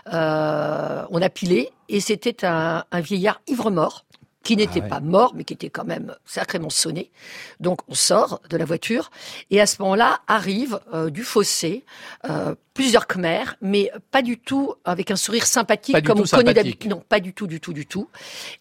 [0.04, 4.04] On a pilé et c'était un, un vieillard ivre-mort
[4.46, 4.88] qui n'était Ah ouais.
[4.88, 7.10] pas mort, mais qui était quand même sacrément sonné.
[7.58, 9.10] Donc on sort de la voiture
[9.50, 11.84] et à ce moment-là arrive euh, du fossé
[12.30, 16.54] euh, plusieurs Khmers, mais pas du tout avec un sourire sympathique comme on connaît sympathique.
[16.54, 16.90] d'habitude.
[16.90, 18.08] Non, pas du tout, du tout, du tout.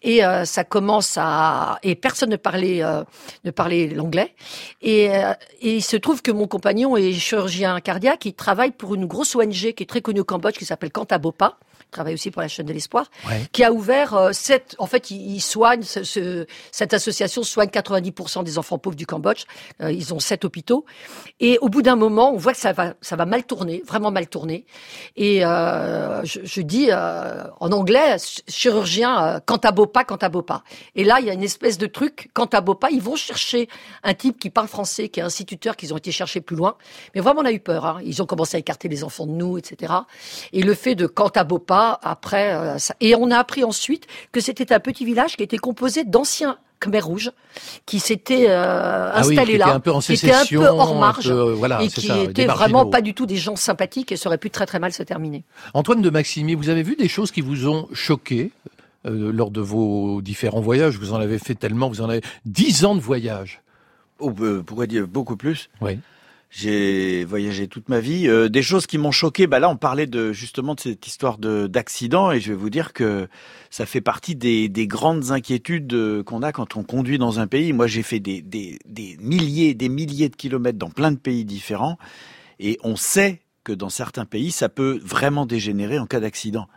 [0.02, 3.04] Et euh, ça commence à et personne ne parlait euh,
[3.44, 4.34] ne parlait l'anglais.
[4.82, 8.24] Et, euh, et il se trouve que mon compagnon est chirurgien cardiaque.
[8.24, 11.58] Il travaille pour une grosse ONG qui est très connue au Cambodge, qui s'appelle Kantabopa.
[11.88, 13.46] Il travaille aussi pour la chaîne de l'espoir, Ouais.
[13.52, 14.74] qui a ouvert euh, sept.
[14.78, 19.06] En fait, il, il soigne ce, ce- cette association soigne 90% des enfants pauvres du
[19.06, 19.44] Cambodge.
[19.80, 20.84] Euh, ils ont sept hôpitaux.
[21.40, 24.10] Et au bout d'un moment, on voit que ça va, ça va mal tourner, vraiment
[24.10, 24.66] mal tourner.
[25.16, 30.64] Et euh, je, je dis euh, en anglais, ch- chirurgien, euh, Kantabopa, Kantabopa.
[30.96, 33.68] Et là, il y a une espèce de truc, Kantabopa, ils vont chercher
[34.02, 36.76] un type qui parle français, qui est instituteur, qu'ils ont été chercher plus loin.
[37.14, 37.86] Mais vraiment, on a eu peur.
[37.86, 38.00] hein.
[38.04, 39.92] Ils ont commencé à écarter les enfants de nous, etc.
[40.52, 41.06] Et le fait de
[42.02, 42.94] Après, euh, ça...
[43.00, 47.00] et on a appris ensuite que c'était un petit village qui était composé d'anciens Khmer
[47.00, 47.32] rouges
[47.86, 50.40] qui s'étaient euh, Ah oui, installés qui là, était un peu en qui étaient un
[50.40, 52.78] sécession, peu hors marge peu, euh, voilà, et qui ça, des étaient marginaux.
[52.78, 55.02] vraiment pas du tout des gens sympathiques et ça aurait pu très très mal se
[55.02, 55.44] terminer.
[55.72, 58.52] Antoine de Maximi, vous avez vu des choses qui vous ont choqué
[59.06, 60.98] euh, lors de vos différents voyages?
[60.98, 63.62] Vous en avez fait tellement, vous en avez dix ans de voyage.
[64.18, 65.70] Oh, euh, pourrait dire beaucoup plus?
[65.80, 65.98] Oui.
[66.48, 68.28] J'ai voyagé toute ma vie.
[68.28, 69.46] Euh, des choses qui m'ont choqué.
[69.46, 72.70] Bah là, on parlait de justement de cette histoire de d'accident, et je vais vous
[72.70, 73.28] dire que
[73.68, 77.46] ça fait partie des, des grandes inquiétudes euh, qu'on a quand on conduit dans un
[77.46, 77.72] pays.
[77.72, 78.78] Moi, j'ai fait des, des,
[79.20, 81.98] milliers, des milliers de kilomètres dans plein de pays différents,
[82.60, 86.68] et on sait que dans certains pays, ça peut vraiment dégénérer en cas d'accident.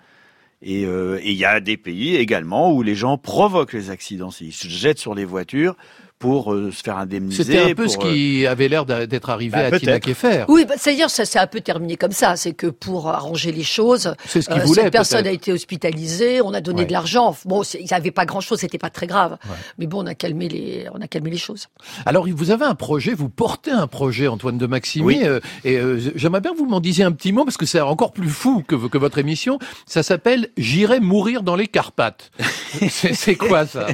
[0.62, 4.32] Et euh, et il y a des pays également où les gens provoquent les accidents.
[4.42, 5.78] Ils se jettent sur les voitures
[6.20, 7.44] pour euh, se faire indemniser.
[7.46, 10.00] C'était un peu pour, ce euh, qui avait l'air d'être arrivé Bah, à Tina.
[10.02, 10.44] Keffer.
[10.50, 12.36] Oui, bah, c'est-à-dire ça s'est un peu terminé comme ça.
[12.36, 14.84] C'est que pour arranger les choses, C'est ce euh, voulait.
[14.84, 16.86] cette personne a été hospitalisée, on a donné Ouais.
[16.88, 17.36] de l'argent.
[17.46, 19.38] Bon, il n'y avait pas grand-chose, c'était pas très grave.
[19.46, 19.56] Ouais.
[19.78, 21.68] Mais bon, on a calmé les, on a calmé les choses.
[22.06, 25.22] Alors, vous avez un projet, vous portez un projet, Antoine de Maximi, Oui.
[25.24, 27.80] euh, et euh, j'aimerais bien que vous m'en disiez un petit mot, parce que c'est
[27.80, 29.58] encore plus fou que, que votre émission.
[29.86, 32.32] Ça s'appelle J'irai mourir dans les Carpates.
[32.90, 33.88] c'est c'est quoi ça?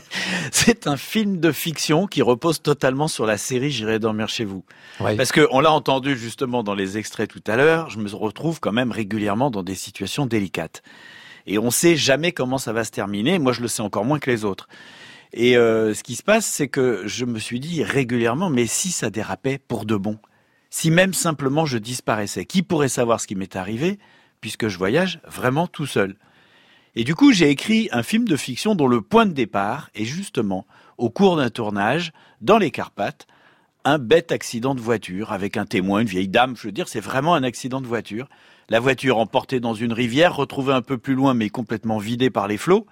[0.52, 4.63] C'est un film de fiction qui repose totalement sur la série J'irai dormir chez vous.
[4.99, 8.62] Parce que on l'a entendu justement dans les extraits tout à l'heure, je me retrouve
[8.62, 10.82] quand même régulièrement dans des situations délicates.
[11.45, 13.38] Et on sait jamais comment ça va se terminer.
[13.38, 14.69] Moi, je le sais encore moins que les autres.
[15.34, 18.91] Et euh, ce qui se passe, c'est que je me suis dit régulièrement, mais si
[18.91, 20.17] ça dérapait pour de bon,
[20.69, 23.99] si même simplement je disparaissais, qui pourrait savoir ce qui m'est arrivé,
[24.39, 26.15] puisque je voyage vraiment tout seul?
[26.95, 30.06] Et du coup, j'ai écrit un film de fiction dont le point de départ est
[30.06, 30.65] justement
[30.98, 33.28] au cours d'un tournage dans les Carpates,
[33.84, 36.56] un bête accident de voiture avec un témoin, une vieille dame.
[36.58, 38.28] Je veux dire, c'est vraiment un accident de voiture.
[38.70, 42.48] La voiture emportée dans une rivière, retrouvée un peu plus loin, mais complètement vidée par
[42.48, 42.88] les flots.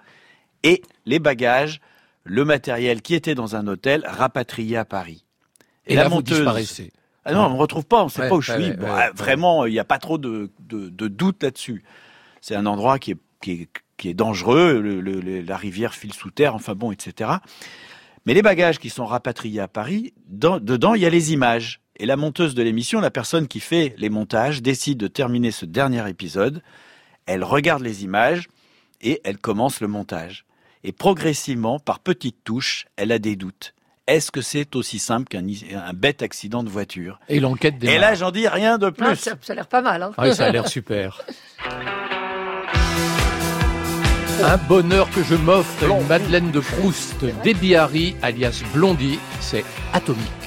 [0.62, 1.80] Et les bagages,
[2.22, 5.24] le matériel qui était dans un hôtel, rapatrié à Paris.
[5.86, 6.92] Et, là, vous disparaissez.
[7.24, 8.62] Ah non, on me retrouve pas, on sait Ouais, pas où je suis.
[8.62, 9.12] ouais, Bon, ouais, ah, ouais.
[9.14, 11.82] Vraiment, il n'y a pas trop de, de, de doute là-dessus.
[12.40, 15.94] C'est un endroit qui est, qui est, qui est dangereux, le- le- le- la rivière
[15.94, 17.30] file sous terre, enfin bon, etc.
[18.26, 21.80] Mais les bagages qui sont rapatriés à Paris, dans- dedans, il y a les images.
[21.96, 25.64] Et la monteuse de l'émission, la personne qui fait les montages, décide de terminer ce
[25.64, 26.62] dernier épisode.
[27.26, 28.48] Elle regarde les images
[29.00, 30.44] et elle commence le montage.
[30.82, 33.74] Et progressivement, par petites touches, elle a des doutes.
[34.06, 37.20] Est-ce que c'est aussi simple qu'un un bête accident de voiture?
[37.28, 39.06] Et l'enquête des Et là, j'en dis rien de plus.
[39.06, 40.02] Ah, ça, ça a l'air pas mal.
[40.02, 40.12] Hein.
[40.18, 41.22] Ouais, ça a l'air super.
[44.42, 50.43] Un bonheur que je m'offre, une Madeleine de Proust, Debbie Harry, alias Blondie, c'est atomique.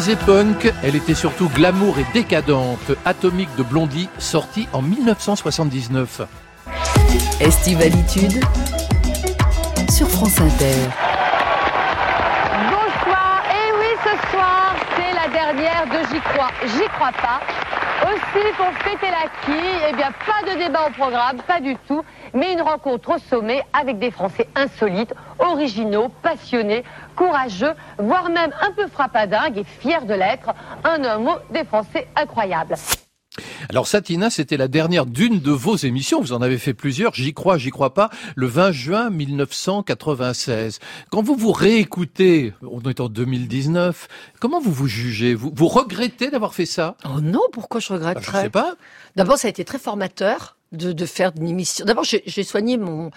[0.00, 2.92] Disait punk, elle était surtout glamour et décadente.
[3.04, 6.22] Atomique de Blondie, sortie en 1979.
[7.38, 8.42] Estivalitude
[9.92, 10.88] sur France Inter.
[12.70, 17.40] Bonsoir, et oui, ce soir, c'est la dernière de J'y crois, J'y crois pas.
[18.06, 22.02] Aussi, pour fêter la quille, eh bien, pas de débat au programme, pas du tout,
[22.32, 26.84] mais une rencontre au sommet avec des Français insolites, originaux, passionnés,
[27.16, 30.54] courageux, voire même un peu frappadingues et fiers de l'être.
[30.84, 32.76] Un homme des Français incroyables.
[33.68, 36.20] Alors Satina, c'était la dernière d'une de vos émissions.
[36.20, 37.14] Vous en avez fait plusieurs.
[37.14, 38.10] J'y crois, j'y crois pas.
[38.34, 40.80] Le 20 juin 1996.
[41.10, 44.08] Quand vous vous réécoutez, on est en 2019.
[44.40, 45.34] Comment vous vous jugez?
[45.34, 46.96] Vous, vous regrettez d'avoir fait ça?
[47.04, 48.74] Oh non, pourquoi je regretterais Je sais pas.
[49.16, 51.84] D'abord, ça a été très formateur de, de faire une émission.
[51.84, 53.10] D'abord, j'ai soigné mon,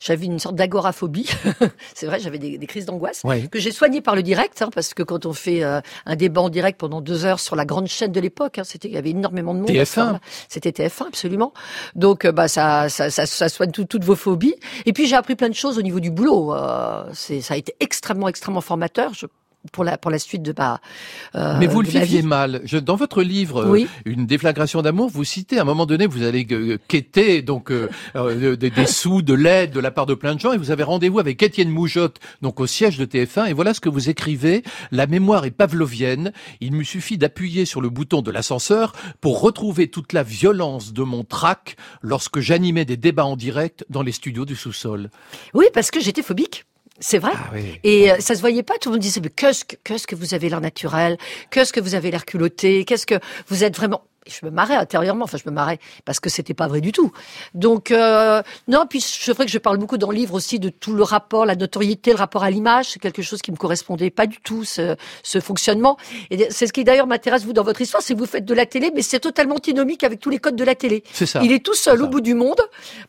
[0.00, 1.28] j'avais une sorte d'agoraphobie.
[1.94, 3.46] c'est vrai, j'avais des, des crises d'angoisse Ouais.
[3.48, 6.40] que j'ai soigné par le direct, hein, parce que quand on fait euh, un débat
[6.40, 8.98] en direct pendant deux heures sur la grande chaîne de l'époque, hein, c'était, il y
[8.98, 9.68] avait énormément de monde.
[9.70, 9.80] TF1.
[9.80, 10.20] à ce moment-là.
[10.48, 11.52] C'était TF1, absolument.
[11.94, 14.54] Donc, euh, bah, ça, ça, ça, ça soigne tout- toutes vos phobies.
[14.84, 16.54] Et puis, j'ai appris plein de choses au niveau du boulot.
[16.54, 19.14] Euh, c'est, ça a été extrêmement, extrêmement formateur.
[19.14, 19.26] Je,
[19.72, 20.80] pour la pour la suite de ma
[21.34, 22.26] euh, Mais vous le viviez vie.
[22.26, 22.60] mal.
[22.64, 23.84] Je, dans votre livre, euh.
[24.04, 27.88] Une déflagration d'amour, vous citez à un moment donné, vous allez euh, quêter donc euh,
[28.56, 30.82] des, des sous, de l'aide de la part de plein de gens, et vous avez
[30.82, 34.62] rendez-vous avec Étienne Moujotte, donc au siège de TF1, et voilà ce que vous écrivez.
[34.90, 36.32] La mémoire est pavlovienne.
[36.60, 41.02] Il me suffit d'appuyer sur le bouton de l'ascenseur pour retrouver toute la violence de
[41.02, 45.10] mon trac lorsque j'animais des débats en direct dans les studios du sous-sol.
[45.54, 46.64] Oui, parce que j'étais phobique.
[47.00, 47.32] C'est vrai.
[47.34, 47.78] Ah oui.
[47.84, 48.74] Et euh, ça se voyait pas.
[48.80, 51.18] Tout le monde disait, mais qu'est-ce que, qu'est-ce que vous avez l'air naturel?
[51.50, 52.84] Qu'est-ce que vous avez l'air culotté?
[52.84, 54.02] Qu'est-ce que vous êtes vraiment?
[54.26, 55.24] Je me marrais intérieurement.
[55.24, 57.12] Enfin, je me marrais parce que c'était pas vrai du tout.
[57.54, 60.68] Donc, euh, non, puis c'est vrai que je parle beaucoup dans le livre aussi de
[60.68, 62.90] tout le rapport, la notoriété, le rapport à l'image.
[62.90, 65.96] C'est quelque chose qui me correspondait pas du tout, ce, ce fonctionnement.
[66.30, 68.54] Et c'est ce qui d'ailleurs m'intéresse, vous, dans votre histoire, c'est que vous faites de
[68.54, 71.04] la télé, mais c'est totalement antinomique avec tous les codes de la télé.
[71.12, 71.40] C'est ça.
[71.42, 72.60] Il est tout seul au bout du monde.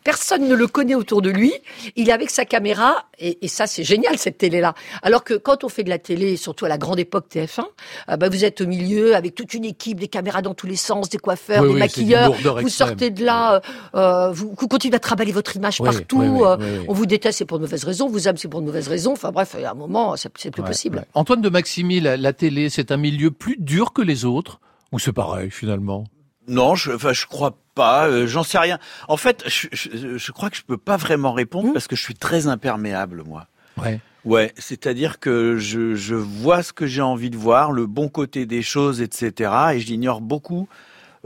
[0.04, 1.54] Personne ne le connaît autour de lui.
[1.96, 3.06] Il est avec sa caméra.
[3.20, 4.76] Et, et ça, c'est génial, cette télé-là.
[5.02, 7.66] Alors que quand on fait de la télé, surtout à la grande époque TF1,
[8.10, 10.76] euh, bah, vous êtes au milieu avec toute une équipe, des caméras dans tous les
[10.76, 12.32] sens, des coiffeurs, Oui, des oui, maquilleurs.
[12.32, 12.70] Vous extrême.
[12.70, 13.60] sortez de là, euh,
[13.96, 16.20] euh, vous, vous continuez à travailler votre image Oui, partout.
[16.20, 16.86] oui, oui, euh, oui, oui.
[16.88, 18.08] On vous déteste, c'est pour de mauvaises raisons.
[18.10, 19.13] Vous aime, c'est pour de mauvaises raisons.
[19.13, 20.98] Enfin bref, à un moment, c'est plus Ouais, possible.
[21.00, 21.06] ouais.
[21.13, 24.60] Antoine de Maximi, la, la télé, c'est un milieu plus dur que les autres
[24.91, 26.04] Ou c'est pareil finalement?
[26.48, 28.08] Non, je, enfin, je crois pas.
[28.08, 28.80] euh, J'en sais rien.
[29.10, 31.74] En fait, je, je, je crois que je peux pas vraiment répondre Hmm.
[31.74, 33.48] parce que je suis très imperméable, moi.
[33.84, 34.00] Ouais.
[34.26, 38.46] Ouais, c'est-à-dire que je, je vois ce que j'ai envie de voir, le bon côté
[38.46, 39.52] des choses, etc.
[39.76, 40.76] Et j'ignore beaucoup euh,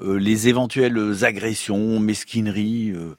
[0.04, 2.92] les éventuelles agressions, mesquineries.
[2.96, 3.16] euh,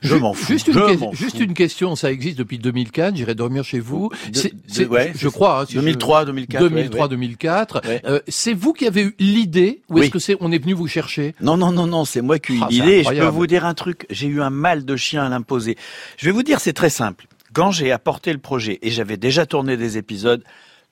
[0.00, 0.46] je m'en fous.
[0.52, 1.42] Juste une, que- juste fous.
[1.44, 4.10] une question, ça existe depuis 2004, j'irai dormir chez vous.
[4.32, 5.60] C'est- ouais, je crois.
[5.60, 6.62] hein, si je- 2003, 2004.
[6.64, 7.08] ouais, 2003, ouais.
[7.10, 7.80] 2004.
[7.86, 8.00] Ouais.
[8.04, 10.88] Euh, c'est vous qui avez eu l'idée ou est-ce que c'est on est venu vous
[10.88, 11.34] chercher?
[11.40, 13.04] Non, non, non, non, c'est moi qui ai eu Ah, l'idée.
[13.04, 15.76] Je peux vous dire un truc, j'ai eu un mal de chien à l'imposer.
[16.16, 17.26] Je vais vous dire, c'est très simple.
[17.52, 20.42] Quand j'ai apporté le projet, et j'avais déjà tourné des épisodes,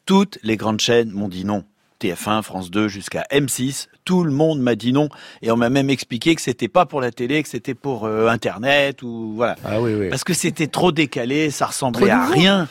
[0.07, 1.65] toutes les grandes chaînes m'ont dit non.
[2.01, 5.09] TF1, France 2, jusqu'à M6, tout le monde m'a dit non.
[5.43, 8.29] Et on m'a même expliqué que c'était pas pour la télé, que c'était pour euh,
[8.29, 9.57] Internet, ou voilà.
[9.65, 10.09] Ah oui, oui.
[10.09, 12.69] Parce que c'était trop décalé, ça ressemblait à rien.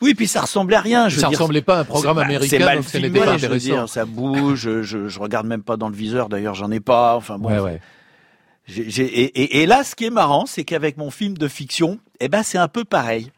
[0.00, 1.08] Oui, puis ça ressemblait à rien.
[1.08, 3.30] Je Ça veux dire, ressemblait pas à un programme américain, C'est mal filmé, pas je
[3.30, 3.64] veux intéressant.
[3.64, 7.14] dire, ça bouge, je, je, regarde même pas dans le viseur, d'ailleurs j'en ai pas,
[7.16, 7.48] enfin bon.
[7.50, 7.80] Ouais, ouais.
[8.76, 12.42] Et- et là, ce qui est marrant, c'est qu'avec mon film de fiction, eh ben,
[12.42, 13.30] c'est un peu pareil.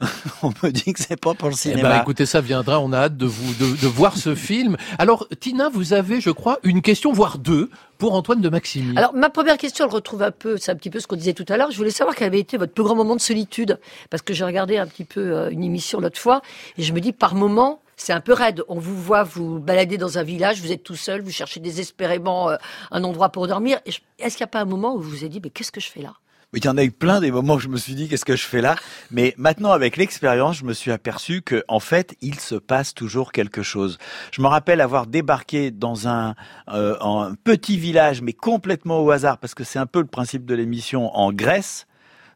[0.42, 1.88] On me dit que c'est pas pour le Eh cinéma.
[1.90, 2.80] ben, écoutez, ça viendra.
[2.80, 4.76] On a hâte de vous de, de voir ce film.
[4.98, 8.96] Alors, Tina, vous avez, je crois, une question, voire deux, pour Antoine de Maximi.
[8.98, 11.32] Alors, ma première question, elle retrouve un peu, c'est un petit peu ce qu'on disait
[11.32, 11.70] tout à l'heure.
[11.70, 13.78] Je voulais savoir quel avait été votre plus grand moment de solitude.
[14.10, 16.42] Parce que j'ai regardé un petit peu euh, une émission l'autre fois,
[16.76, 18.62] et je me dis, par moment, c'est un peu raide.
[18.68, 22.50] On vous voit vous balader dans un village, vous êtes tout seul, vous cherchez désespérément
[22.50, 22.56] euh,
[22.90, 23.78] un endroit pour dormir.
[23.86, 24.00] Est-ce
[24.36, 25.88] qu'il n'y a pas un moment où vous vous êtes dit, mais qu'est-ce que je
[25.88, 26.14] fais là?
[26.56, 28.36] Il y en a eu plein des moments où je me suis dit qu'est-ce que
[28.36, 28.76] je fais là?
[29.10, 33.32] Mais maintenant, avec l'expérience, je me suis aperçu que, en fait, il se passe toujours
[33.32, 33.98] quelque chose.
[34.30, 36.34] Je me rappelle avoir débarqué dans un,
[36.68, 40.44] euh, un petit village, mais complètement au hasard, parce que c'est un peu le principe
[40.44, 41.86] de l'émission en Grèce.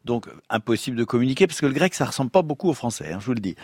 [0.05, 3.17] Donc impossible de communiquer parce que le grec ça ressemble pas beaucoup au français, hein,
[3.19, 3.55] je vous le dis.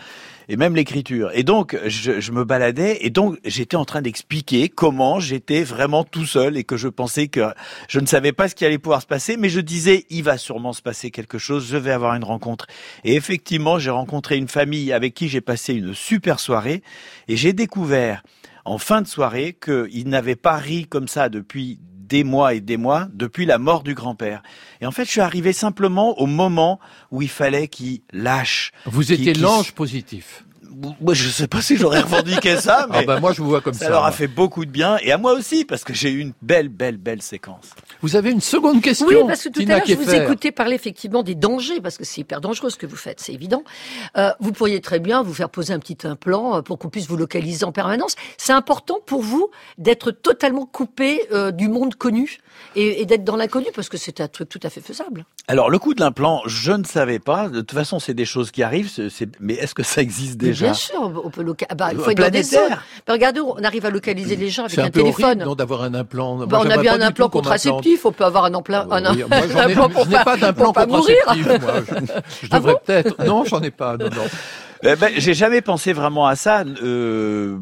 [0.48, 1.30] Et même l'écriture.
[1.34, 6.04] Et donc je, je me baladais et donc j'étais en train d'expliquer comment j'étais vraiment
[6.04, 7.52] tout seul et que je pensais que
[7.88, 10.38] je ne savais pas ce qui allait pouvoir se passer, mais je disais il va
[10.38, 12.66] sûrement se passer quelque chose, je vais avoir une rencontre.
[13.04, 16.82] Et effectivement j'ai rencontré une famille avec qui j'ai passé une super soirée
[17.28, 18.22] et j'ai découvert
[18.64, 22.76] en fin de soirée qu'ils n'avaient pas ri comme ça depuis des mois et des
[22.76, 24.42] mois depuis la mort du grand-père.
[24.80, 26.78] Et en fait, je suis arrivé simplement au moment
[27.10, 28.72] où il fallait qu'il lâche.
[28.86, 30.44] vous étiez l'ange positif.
[31.00, 33.60] Moi, je sais pas si j'aurais revendiqué ça, mais Ah bah moi je vous vois
[33.60, 33.86] comme ça.
[33.86, 36.20] ça leur a fait beaucoup de bien et à moi aussi parce que j'ai eu
[36.20, 37.70] une belle, belle, belle séquence.
[38.02, 40.52] Vous avez une seconde question Oui, parce que tout Tina à l'heure, je vous écoutais
[40.52, 43.64] parler effectivement des dangers, parce que c'est hyper dangereux ce que vous faites, c'est évident.
[44.16, 47.06] Euh, vous pourriez très bien vous faire poser un petit implant euh, pour qu'on puisse
[47.06, 48.16] vous localiser en permanence.
[48.36, 52.38] C'est important pour vous d'être totalement coupé euh, du monde connu
[52.74, 55.24] et, et d'être dans l'inconnu, parce que c'est un truc tout à fait faisable.
[55.48, 57.48] Alors le coup de l'implant, je ne savais pas.
[57.48, 58.90] De toute façon, c'est des choses qui arrivent.
[59.40, 61.74] Mais est-ce que ça existe Mais déjà Bien sûr, on peut localiser.
[61.76, 62.68] Bah, il Euh, faut être dans des planétaire.
[62.68, 62.78] zones.
[63.06, 65.24] Mais regardez, on arrive à localiser les gens avec C'est un, un peu téléphone.
[65.24, 66.36] horrible non, d'avoir un implant.
[66.36, 69.24] Moi, Bah, on a bien un implant contraceptif, on peut avoir un implant, un, Oui,
[69.28, 71.16] moi, j'en ai- implant pour je n'ai pas d'implant pour pas mourir.
[71.26, 71.62] contraceptif.
[71.62, 73.24] Moi, je, je Ah devrais bon peut-être.
[73.24, 73.96] Non, j'en ai pas.
[73.96, 74.22] Non, non.
[74.82, 76.64] Eh ben, J'ai jamais pensé vraiment à ça.
[76.82, 77.56] Euh,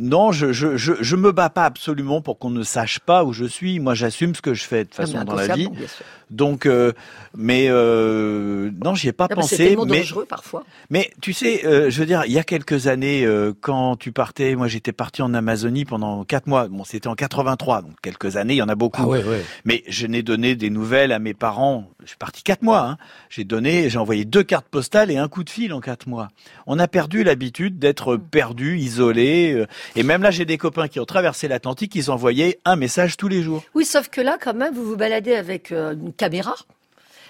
[0.00, 3.32] non, je, je, je, je me bats pas absolument pour qu'on ne sache pas où
[3.32, 3.78] je suis.
[3.78, 5.66] Moi, j'assume ce que je fais de toute façon dans la vie.
[5.66, 6.04] inconsciemment, bien sûr.
[6.34, 6.92] Donc, euh,
[7.36, 9.68] mais euh, non, j'y ai pas Non, mais C'est pensé.
[9.68, 10.64] tellement Mais, dangereux parfois.
[10.90, 14.12] mais tu sais, euh, je veux dire, il y a quelques années, euh, quand tu
[14.12, 16.68] partais, moi j'étais parti en Amazonie pendant quatre mois.
[16.68, 19.02] Bon, c'était en 83, donc quelques années, il y en a beaucoup.
[19.02, 19.42] Ah ouais, ouais.
[19.64, 21.88] Mais je n'ai donné des nouvelles à mes parents.
[22.02, 22.80] Je suis parti quatre mois.
[22.86, 22.96] Hein.
[23.30, 26.28] J'ai donné, j'ai envoyé deux cartes postales et un coup de fil en quatre mois.
[26.66, 29.64] On a perdu l'habitude d'être perdu, isolé.
[29.96, 31.94] Et même là, j'ai des copains qui ont traversé l'Atlantique.
[31.94, 33.62] Ils envoyaient un message tous les jours.
[33.74, 36.54] Oui, sauf que là, quand même, vous vous baladez avec une caméra.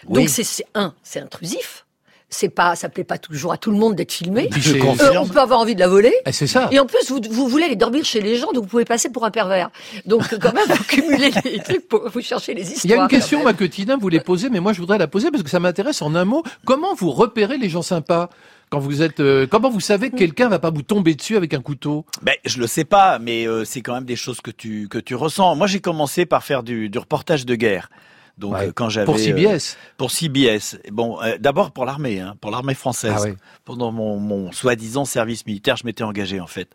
[0.09, 0.21] Oui.
[0.21, 1.85] Donc c'est un, c'est intrusif.
[2.31, 4.49] C'est pas, ça plaît pas toujours à tout le monde d'être filmé.
[4.59, 4.75] Je.
[4.75, 6.13] Euh, on peut avoir envie de la voler.
[6.27, 6.69] Eh, c'est ça.
[6.73, 9.09] Et en plus, vous, vous voulez aller dormir chez les gens, donc vous pouvez passer
[9.11, 9.71] pour un pervers.
[10.05, 12.85] Donc quand même, vous cumulez les trucs pour vous chercher les histoires.
[12.85, 15.07] Il y a une question moi, que Tina voulait poser, mais moi je voudrais la
[15.07, 16.43] poser parce que ça m'intéresse en un mot.
[16.65, 18.31] Comment vous repérez les gens sympas
[18.71, 21.55] quand vous êtes euh, Comment vous savez que quelqu'un va pas vous tomber dessus avec
[21.55, 22.05] un couteau?
[22.23, 24.99] Ben, je le sais pas, mais euh, c'est quand même des choses que tu que
[24.99, 25.55] tu ressens.
[25.55, 27.91] Moi, j'ai commencé par faire du, du reportage de guerre.
[28.39, 28.69] Donc Ouais.
[28.69, 29.77] euh, quand j'avais Pour euh, CBS.
[29.97, 30.79] pour CBS.
[30.91, 33.27] Bon, euh, d'abord pour l'armée, hein, pour l'armée française.
[33.29, 33.31] Ah.
[33.65, 36.69] Pendant mon, mon soi-disant service militaire, je m'étais engagé en fait.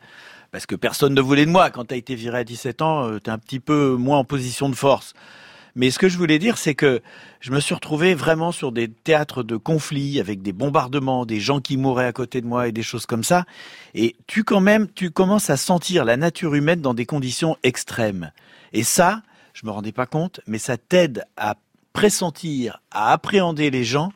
[0.52, 1.70] Parce que personne ne voulait de moi.
[1.70, 4.24] Quand tu as été viré à 17 ans, euh, t'es un petit peu moins en
[4.24, 5.14] position de force.
[5.76, 7.02] Mais ce que je voulais dire, c'est que
[7.40, 11.60] je me suis retrouvé vraiment sur des théâtres de conflits avec des bombardements, des gens
[11.62, 13.46] qui mouraient à côté de moi et des choses comme ça.
[13.94, 18.32] Et tu quand même, tu commences à sentir la nature humaine dans des conditions extrêmes.
[18.74, 19.22] Et ça,
[19.60, 21.56] je me rendais pas compte, mais ça t'aide à
[21.92, 24.14] pressentir, à appréhender les gens,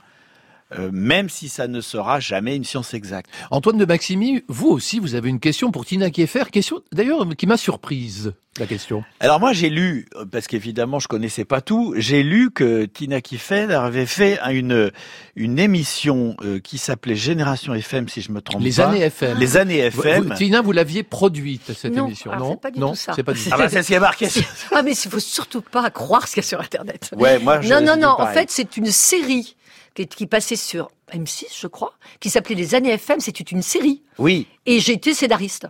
[0.79, 3.29] euh, même si ça ne sera jamais une science exacte.
[3.51, 6.43] Antoine de Maximi, vous aussi, vous avez une question pour Tina Kieffer.
[6.51, 8.33] Question d'ailleurs qui m'a surprise.
[8.59, 9.03] La question.
[9.19, 13.19] Alors moi j'ai lu, euh, parce qu'évidemment je connaissais pas tout, j'ai lu que Tina
[13.19, 14.91] Kiffen avait fait une
[15.35, 18.89] une émission euh, qui s'appelait Génération FM si je me trompe Les pas.
[18.89, 19.39] années FM.
[19.39, 20.25] Les années FM.
[20.29, 23.13] vous- Tina, vous l'aviez produite cette Non, émission, non c'est pas du Non, tout ça.
[23.15, 23.49] c'est pas du tout.
[23.51, 24.27] Ah bah c'est ce qui est marqué.
[24.71, 27.09] Ah mais il faut surtout pas croire ce qu'il y a sur Internet.
[27.17, 28.15] Ouais, moi je non, non, non.
[28.19, 29.55] En fait, c'est une série
[29.93, 33.19] qui, qui passait sur M6, je crois, qui s'appelait Les années FM.
[33.19, 34.03] C'était une série.
[34.17, 34.47] Oui.
[34.65, 35.67] Et j'ai été scénariste.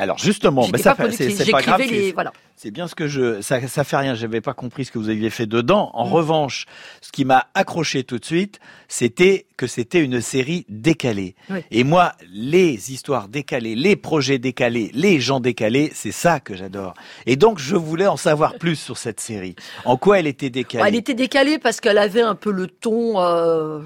[0.00, 1.80] Alors justement, mais ça pas c'est pas grave.
[1.80, 2.32] Les, c'est- voilà.
[2.54, 4.14] C'est bien ce que je, ça, ça fait rien.
[4.16, 5.90] J'avais pas compris ce que vous aviez fait dedans.
[5.94, 6.12] En Mm.
[6.12, 6.66] revanche,
[7.00, 8.58] ce qui m'a accroché tout de suite,
[8.88, 11.34] c'était que c'était une série décalée.
[11.50, 11.60] Oui.
[11.70, 16.94] Et moi, les histoires décalées, les projets décalés, les gens décalés, c'est ça que j'adore.
[17.26, 19.54] Et donc, je voulais en savoir plus sur cette série.
[19.84, 20.84] En quoi elle était décalée?
[20.86, 23.20] Elle était décalée parce qu'elle avait un peu le ton.
[23.20, 23.80] Euh,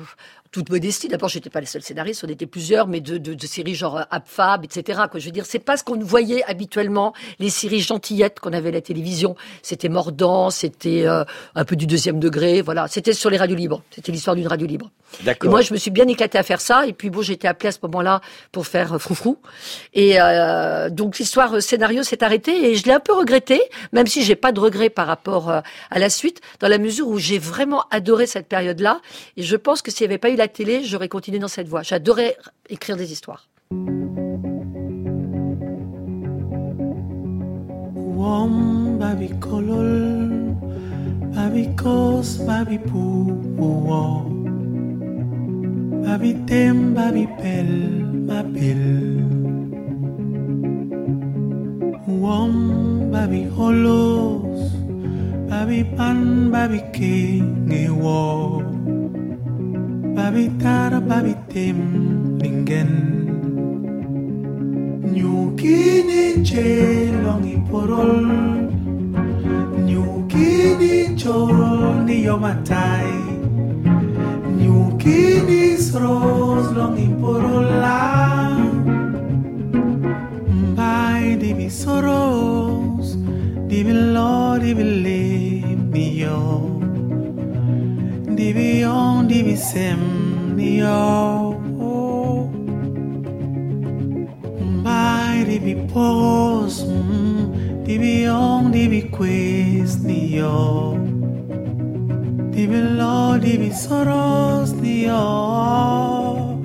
[0.53, 1.09] toute modestie.
[1.09, 3.97] D'abord, j'étais pas la seule scénariste, on était plusieurs, mais de, de, de séries genre
[3.97, 5.01] euh, Abfab, etc.
[5.11, 5.19] Quoi.
[5.19, 8.73] Je veux dire, c'est pas ce qu'on voyait habituellement, les séries gentillettes qu'on avait à
[8.73, 9.35] la télévision.
[9.63, 11.25] C'était mordant, c'était euh,
[11.55, 12.87] un peu du deuxième degré, voilà.
[12.87, 13.83] C'était sur les radios libres.
[13.91, 14.91] C'était l'histoire d'une radio libre.
[15.21, 15.51] Et D'accord.
[15.51, 16.87] moi, je me suis bien éclatée à faire ça.
[16.87, 19.39] Et puis bon, j'ai été appelée à ce moment-là pour faire euh, Froufrou.
[19.95, 23.61] Et euh, donc l'histoire euh, scénario s'est arrêtée et je l'ai un peu regretté,
[23.93, 27.19] même si j'ai pas de regret par rapport à la suite, dans la mesure où
[27.19, 29.01] j'ai vraiment adoré cette période-là.
[29.37, 31.83] Et je pense que s'il n'y avait pas eu télé, j'aurais continué dans cette voie.
[31.83, 32.37] J'adorais
[32.69, 33.49] écrire des histoires.
[38.23, 40.55] Wom babi kolol,
[41.35, 43.33] babi kos, babi pou.
[46.05, 47.73] Babi tem, babi pel,
[48.29, 48.85] ma pel.
[52.07, 54.71] Wom babi holos,
[55.49, 56.53] babi pan,
[58.03, 58.63] wo.
[60.15, 61.79] Babitarababitim
[62.41, 62.93] lingen
[65.15, 68.29] Nyukini che longi porol
[69.89, 71.49] Nyukini cho
[72.05, 73.13] ni yomatai.
[74.61, 78.01] Nyukini sros longi porola
[80.49, 83.17] Mbai di mi soros
[83.67, 86.72] Di mi lo di mi lim mi yo
[88.43, 90.03] Dibi on dibi sem
[90.57, 91.63] mi yo
[95.63, 96.83] dibi pos,
[97.85, 100.97] dibi ong, dibi quiz, ni yo.
[102.51, 106.57] Dibi lo, dibi soros, ni yo.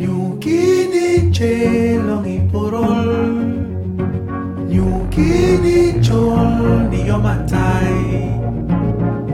[0.00, 3.12] Nyukini chelong iporol.
[4.66, 8.32] Nyukini chol, ni yo matai.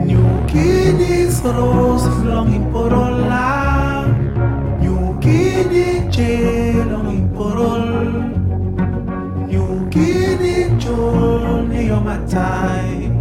[0.03, 4.07] Nyukini throes of longing for all.
[4.81, 9.49] You get it, jail, longing for all.
[9.53, 13.13] You get it, journey of my time.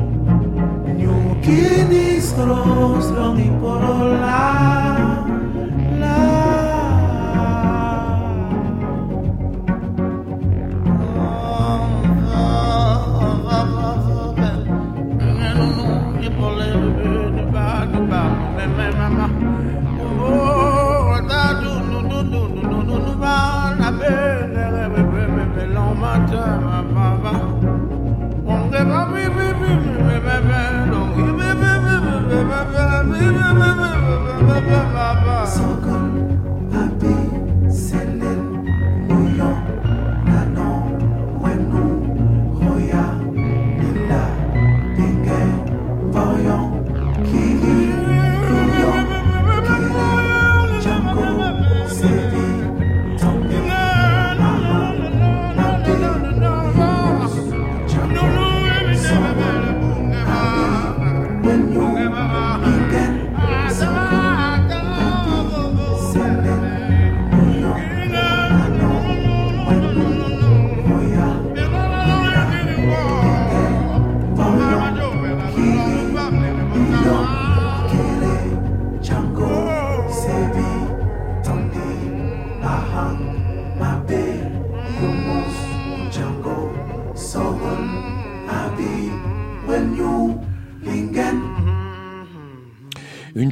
[0.98, 5.25] You get it, throes, longing for all.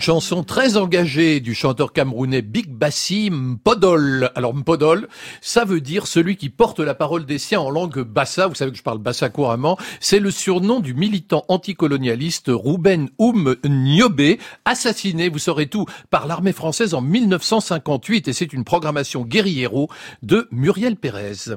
[0.04, 4.30] Chanson très engagée du chanteur camerounais Big Bassi Mpodol.
[4.34, 5.08] Alors Mpodol,
[5.40, 8.46] ça veut dire celui qui porte la parole des siens en langue bassa.
[8.46, 9.78] Vous savez que je parle bassa couramment.
[10.00, 14.36] C'est le surnom du militant anticolonialiste Ruben Oum Nyobe,
[14.66, 18.28] assassiné, vous saurez tout, par l'armée française en 1958.
[18.28, 19.88] Et c'est une programmation guerriero
[20.22, 21.56] de Muriel Pérez.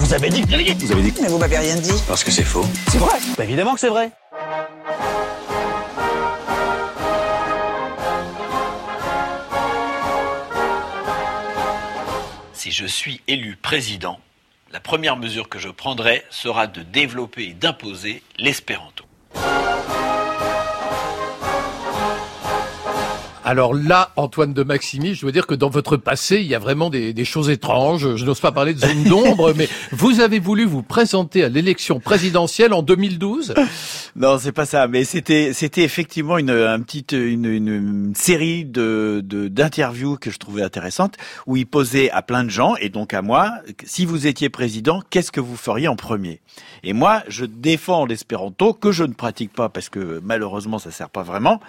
[0.00, 2.02] Vous avez dit Vous avez dit Mais vous m'avez rien dit.
[2.08, 2.66] Parce que c'est faux.
[2.88, 4.10] C'est vrai Bah évidemment que c'est vrai.
[12.66, 14.18] Si je suis élu président,
[14.72, 18.95] la première mesure que je prendrai sera de développer et d'imposer l'espéranto.
[23.48, 26.58] Alors là, Antoine de Maximi, je dois dire que dans votre passé, il y a
[26.58, 28.16] vraiment des, des choses étranges.
[28.16, 32.00] Je n'ose pas parler de zone d'ombre, mais vous avez voulu vous présenter à l'élection
[32.00, 33.54] présidentielle en 2012
[34.16, 38.64] Non, c'est pas ça, mais c'était c'était effectivement une un petite une, une, une série
[38.64, 41.14] de de- d'interviews que je trouvais intéressantes
[41.46, 43.52] où il posait à plein de gens et donc à moi,
[43.84, 46.40] si vous étiez président, qu'est-ce que vous feriez en premier?
[46.82, 51.10] Et moi, je défends l'espéranto que je ne pratique pas parce que malheureusement ça sert
[51.10, 51.60] pas vraiment,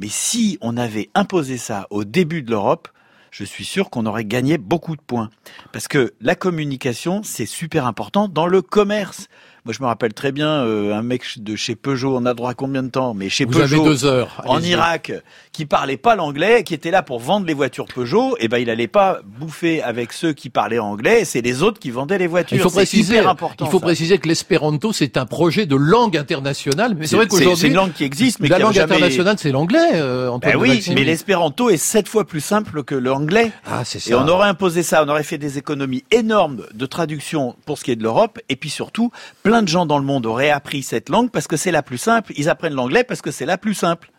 [0.00, 2.88] mais si on avait imposé ça au début de l'Europe,
[3.30, 5.30] je suis sûr qu'on aurait gagné beaucoup de points.
[5.70, 9.28] Parce que la communication, c'est super important dans le commerce.
[9.64, 12.50] Moi, je me rappelle très bien euh, un mec de chez Peugeot, on a droit
[12.50, 13.12] à combien de temps?
[13.14, 14.42] Mais chez Vous Peugeot, avez deux heures.
[14.46, 14.60] en.
[14.60, 15.12] Irak,
[15.52, 18.70] qui parlait pas l'anglais, qui était là pour vendre les voitures Peugeot, et ben il
[18.70, 22.56] allait pas bouffer avec ceux qui parlaient anglais, c'est les autres qui vendaient les voitures.
[22.56, 23.64] Il faut préciser, important.
[23.66, 23.84] il faut ça.
[23.86, 27.74] préciser que l'espéranto c'est un projet de langue internationale, mais c'est vrai qu'aujourd'hui c'est une
[27.74, 29.78] langue qui existe, mais la langue jamais- internationale c'est l'anglais.
[29.94, 33.50] Euh, Ben oui, mais l'espéranto est sept fois plus simple que l'anglais.
[33.66, 34.10] Ah, c'est ça.
[34.10, 37.84] Et on aurait imposé ça, on aurait fait des économies énormes de traduction pour ce
[37.84, 39.10] qui est de l'Europe, et puis surtout,
[39.42, 41.98] plein de gens dans le monde auraient appris cette langue parce que c'est la plus
[41.98, 42.32] simple.
[42.36, 44.10] Ils apprennent l'anglais parce que c'est la plus simple.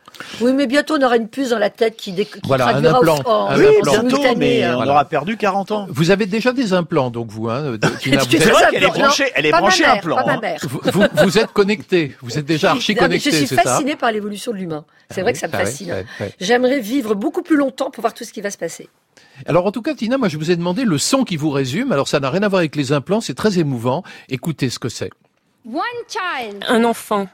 [0.42, 2.26] Oui, mais bientôt on aura une puce dans la tête qui, dé...
[2.26, 4.04] qui Voilà, un implant, en oui, implant.
[4.04, 4.76] bientôt, mais hein.
[4.78, 5.88] on aura perdu 40 ans.
[5.90, 9.52] Vous avez déjà des implants, donc vous, hein, fais vrai qu'elle est branchée- elle est
[9.52, 10.42] branchée ma hein.
[10.64, 13.96] vous, vous- vous êtes connecté, vous êtes déjà archi connecté, je suis c'est ça fascinée
[13.96, 14.86] par l'évolution de l'humain.
[15.10, 15.92] C'est Ah vrai oui, que ça me ah oui, fascine.
[15.92, 16.34] ouais, ouais.
[16.42, 18.90] J'aimerais vivre beaucoup plus longtemps pour voir tout ce qui va se passer.
[19.48, 21.92] Alors en tout cas, Tina, moi je vous ai demandé le son qui vous résume.
[21.94, 24.04] Alors ça n'a rien à voir avec les implants, c'est très émouvant.
[24.30, 25.10] Écoutez ce que c'est.
[25.66, 27.28] One child, Un enfant,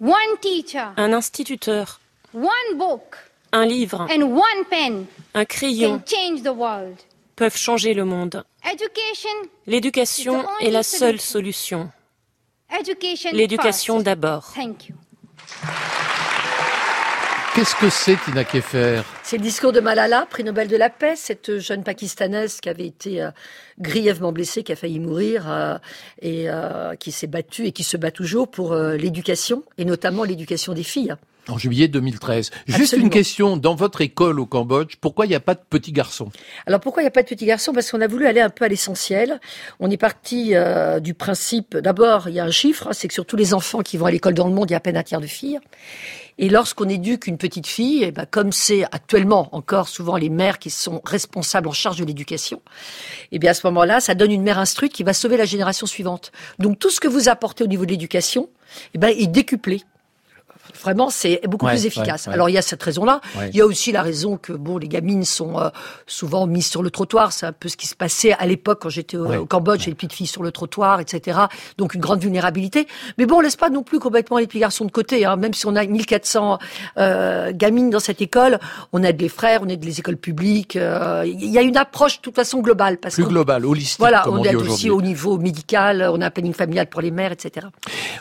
[0.00, 2.00] one teacher, un instituteur,
[2.32, 3.16] one book,
[3.52, 6.96] un livre, and one pen un can crayon change the world.
[7.36, 8.42] peuvent changer le monde.
[8.64, 9.28] Education,
[9.66, 11.90] L'éducation est la seule solution.
[12.70, 13.30] education.
[13.34, 14.06] L'éducation first.
[14.06, 14.50] d'abord.
[14.54, 14.94] Thank you.
[17.54, 19.02] Qu'est-ce que c'est, Tina Keffer
[19.34, 22.86] C'est le discours de Malala, prix Nobel de la paix, cette jeune pakistanaise qui avait
[22.86, 23.32] été euh,
[23.80, 25.76] grièvement blessée, qui a failli mourir euh,
[26.22, 30.72] et euh, qui s'est battue et qui se bat toujours pour l'éducation et notamment l'éducation
[30.72, 31.16] des filles.
[31.48, 32.50] En juillet 2013.
[32.66, 33.56] Juste une question.
[33.56, 36.30] Dans votre école au Cambodge, pourquoi il n'y a pas de petits garçons?
[36.66, 37.72] Alors pourquoi il n'y a pas de petits garçons?
[37.72, 39.40] Parce qu'on a voulu aller un peu à l'essentiel.
[39.78, 43.14] On est parti euh, du principe, d'abord, il y a un chiffre, hein, c'est que
[43.14, 44.80] sur tous les enfants qui vont à l'école dans le monde, il y a à
[44.80, 45.60] peine un tiers de filles.
[46.38, 50.58] Et lorsqu'on éduque une petite fille, eh ben, comme c'est actuellement encore souvent les mères
[50.58, 52.60] qui sont responsables en charge de l'éducation,
[53.30, 55.86] eh bien à ce moment-là, ça donne une mère instruite qui va sauver la génération
[55.86, 56.32] suivante.
[56.58, 58.48] Donc tout ce que vous apportez au niveau de l'éducation,
[58.94, 59.82] eh ben, est décuplé.
[60.82, 62.26] Vraiment, c'est beaucoup Ouais, plus efficace.
[62.26, 62.32] ouais.
[62.34, 63.20] Alors il y a cette raison-là.
[63.50, 65.68] Il y a aussi la raison que bon, les gamines sont euh,
[66.06, 67.32] souvent mises sur le trottoir.
[67.32, 70.12] C'est un peu ce qui se passait à l'époque quand j'étais au, Cambodge, les petites
[70.12, 71.38] filles sur le trottoir, etc.
[71.78, 72.86] Donc une grande vulnérabilité.
[73.18, 75.24] Mais bon, on laisse pas non plus complètement les petits garçons de côté.
[75.24, 75.36] Hein.
[75.36, 76.58] Même si on a 1400
[76.98, 78.58] euh, gamines dans cette école,
[78.92, 80.76] on aide les frères, on aide les écoles publiques.
[80.76, 82.98] euh, Il y a une approche de toute façon globale.
[82.98, 86.08] Parce Plus qu'on- global, holistique, Voilà, comme on, on aide aussi au niveau médical.
[86.12, 87.66] On a un planning familial pour les mères, etc.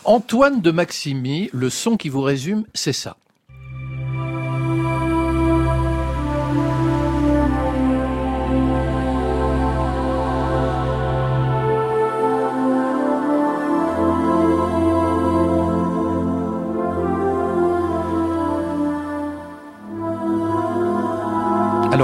[0.06, 3.16] Antoine de Maximi, le son qui vous résume, c'est ça.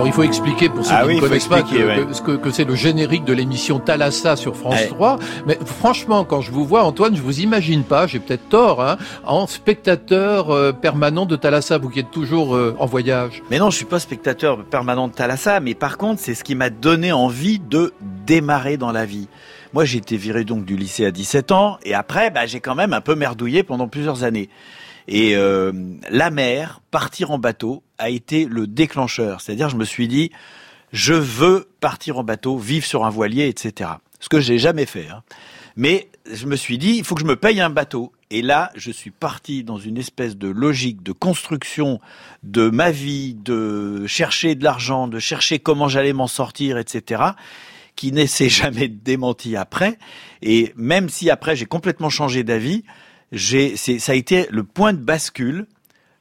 [0.10, 2.06] Il faut expliquer pour ceux Ah qui oui, ne connaissent pas que, ouais.
[2.06, 4.88] que- ce que, que c'est le générique de l'émission Thalassa sur France Ouais.
[4.88, 5.20] 3.
[5.46, 8.98] Mais franchement, quand je vous vois, Antoine, je vous imagine pas, j'ai peut-être tort, hein,
[9.24, 13.42] en spectateur euh, permanent de Thalassa, vous qui êtes toujours euh, en voyage.
[13.52, 16.56] Mais non, je suis pas spectateur permanent de Thalassa, mais par contre, c'est ce qui
[16.56, 17.94] m'a donné envie de
[18.26, 19.28] démarrer dans la vie.
[19.74, 22.74] Moi, j'ai été viré donc du lycée à 17 ans, et après, bah, j'ai quand
[22.74, 24.50] même un peu merdouillé pendant plusieurs années.
[25.12, 25.72] Et euh,
[26.12, 29.42] la mer, partir en bateau, a été le déclencheur.
[29.42, 30.32] C'est-à-dire, je me suis dit,
[30.94, 33.90] je veux partir en bateau, vivre sur un voilier, etc.
[34.20, 35.08] Ce que j'ai jamais fait.
[35.10, 35.24] hein.
[35.76, 38.14] Mais je me suis dit, il faut que je me paye un bateau.
[38.30, 42.00] Et là, je suis parti dans une espèce de logique de construction
[42.44, 47.24] de ma vie, de chercher de l'argent, de chercher comment j'allais m'en sortir, etc.,
[47.96, 49.98] qui ne s'est jamais démenti après.
[50.44, 52.84] Et même si après j'ai complètement changé d'avis,
[53.32, 55.66] j'ai, c'est, ça a été le point de bascule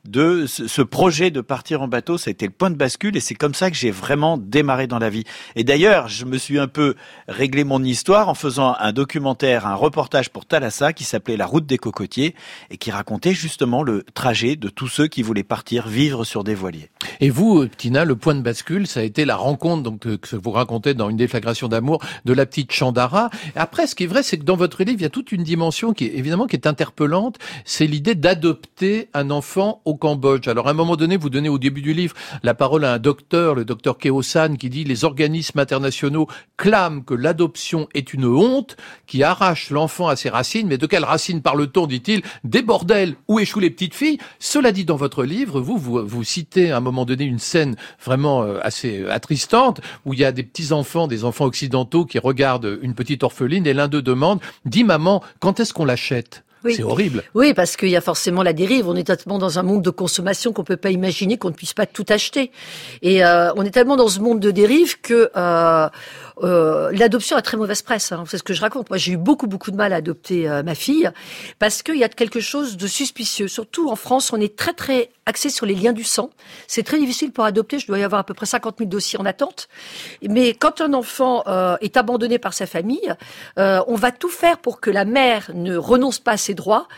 [0.08, 3.20] de ce, projet de partir en bateau, ça a été le point de bascule et
[3.20, 5.24] c'est comme ça que j'ai vraiment démarré dans la vie.
[5.54, 6.94] Et d'ailleurs, je me suis un peu
[7.28, 11.66] réglé mon histoire en faisant un documentaire, un reportage pour Thalassa qui s'appelait La route
[11.66, 12.34] des cocotiers
[12.70, 16.54] et qui racontait justement le trajet de tous ceux qui voulaient partir vivre sur des
[16.54, 16.88] voiliers.
[17.20, 20.36] Et vous, Tina, le point de bascule, ça a été la rencontre donc euh, que
[20.36, 23.28] vous racontez dans une déflagration d'amour de la petite Chandara.
[23.56, 25.42] Après, ce qui est vrai, c'est que dans votre livre, il y a toute une
[25.42, 27.36] dimension qui est évidemment qui est interpellante.
[27.66, 30.48] C'est l'idée d'adopter un enfant au Cambodge.
[30.48, 32.98] Alors, à un moment donné, vous donnez au début du livre la parole à un
[32.98, 36.26] docteur, le docteur Keosan, qui dit les organismes internationaux
[36.56, 38.76] clament que l'adoption est une honte
[39.06, 40.68] qui arrache l'enfant à ses racines.
[40.68, 42.22] Mais de quelles racines parle-t-on, dit-il?
[42.44, 44.18] Des bordels où échouent les petites filles?
[44.38, 47.76] Cela dit, dans votre livre, vous, vous, vous citez à un moment donné une scène
[48.02, 52.04] vraiment euh, assez euh, attristante où il y a des petits enfants, des enfants occidentaux
[52.04, 56.44] qui regardent une petite orpheline et l'un d'eux demande, dis maman, quand est-ce qu'on l'achète?
[56.64, 56.74] Oui.
[56.74, 57.22] C'est horrible.
[57.34, 58.88] Oui, parce qu'il y a forcément la dérive.
[58.88, 61.74] On est tellement dans un monde de consommation qu'on peut pas imaginer qu'on ne puisse
[61.74, 62.50] pas tout acheter.
[63.02, 65.88] Et euh, on est tellement dans ce monde de dérive que euh,
[66.42, 68.12] euh, l'adoption a très mauvaise presse.
[68.12, 68.24] hein.
[68.26, 68.90] C'est ce que je raconte.
[68.90, 71.10] Moi, j'ai eu beaucoup, beaucoup de mal à adopter euh, ma fille
[71.58, 73.48] parce qu'il y a quelque chose de suspicieux.
[73.48, 76.30] Surtout en France, on est très, très axé sur les liens du sang.
[76.66, 77.78] C'est très difficile pour adopter.
[77.78, 79.68] Je dois y avoir à peu près 50 000 dossiers en attente.
[80.22, 83.14] Mais quand un enfant euh, est abandonné par sa famille,
[83.58, 86.88] euh, on va tout faire pour que la mère ne renonce pas à ses droits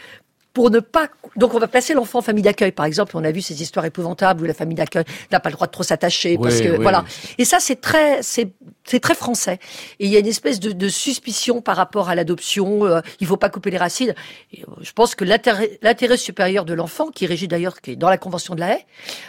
[0.53, 3.31] pour ne pas donc on va placer l'enfant en famille d'accueil par exemple on a
[3.31, 6.37] vu ces histoires épouvantables où la famille d'accueil n'a pas le droit de trop s'attacher
[6.39, 7.05] parce Oui, que oui, voilà.
[7.07, 7.35] Oui.
[7.39, 8.53] et ça c'est très c'est
[8.85, 9.59] c'est très français.
[10.01, 13.27] Et il y a une espèce de, de suspicion par rapport à l'adoption euh, il
[13.27, 14.15] faut pas couper les racines.
[14.53, 17.97] Et, euh, je pense que l'intérêt l'intérêt supérieur de l'enfant qui régit d'ailleurs qui est
[17.97, 18.87] dans la convention de la haie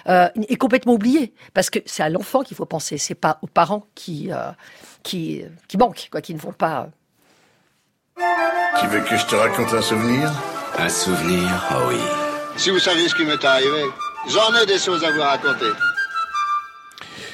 [0.08, 1.34] euh, est complètement oublié.
[1.54, 4.52] Parce que c'est à l'enfant qu'il faut penser c'est pas aux parents qui euh,
[5.04, 6.90] qui qui manquent quoi qui ne vont pas
[8.80, 10.32] Tu veux que je te raconte un souvenir?
[10.78, 12.00] Un souvenir, oh oui.
[12.58, 13.86] Si vous saviez ce qui m'est arrivé,
[14.30, 15.72] j'en ai des choses à vous raconter.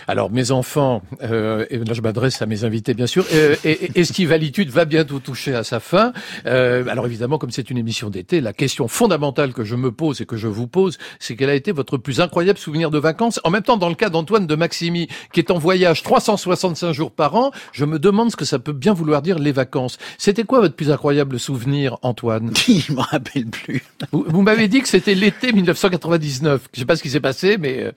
[0.10, 3.91] Alors, mes enfants, euh, et là je m'adresse à mes invités bien sûr, euh, et,
[3.95, 6.14] Estivalitude va bientôt toucher à sa fin.
[6.45, 10.22] Euh, alors évidemment, comme c'est une émission d'été, la question fondamentale que je me pose
[10.22, 13.41] et que je vous pose, c'est quel a été votre plus incroyable souvenir de vacances?
[13.43, 17.12] En même temps, dans le cas d'Antoine de Maximi, qui est en voyage 365 jours
[17.12, 19.97] par an, je me demande ce que ça peut bien vouloir dire les vacances.
[20.18, 22.53] C'était quoi votre plus incroyable souvenir, Antoine?
[22.68, 23.84] Je me rappelle plus.
[24.14, 26.70] Vous, vous m'avez dit que c'était l'été 1999.
[26.74, 27.91] Je sais pas ce qui s'est passé, mais...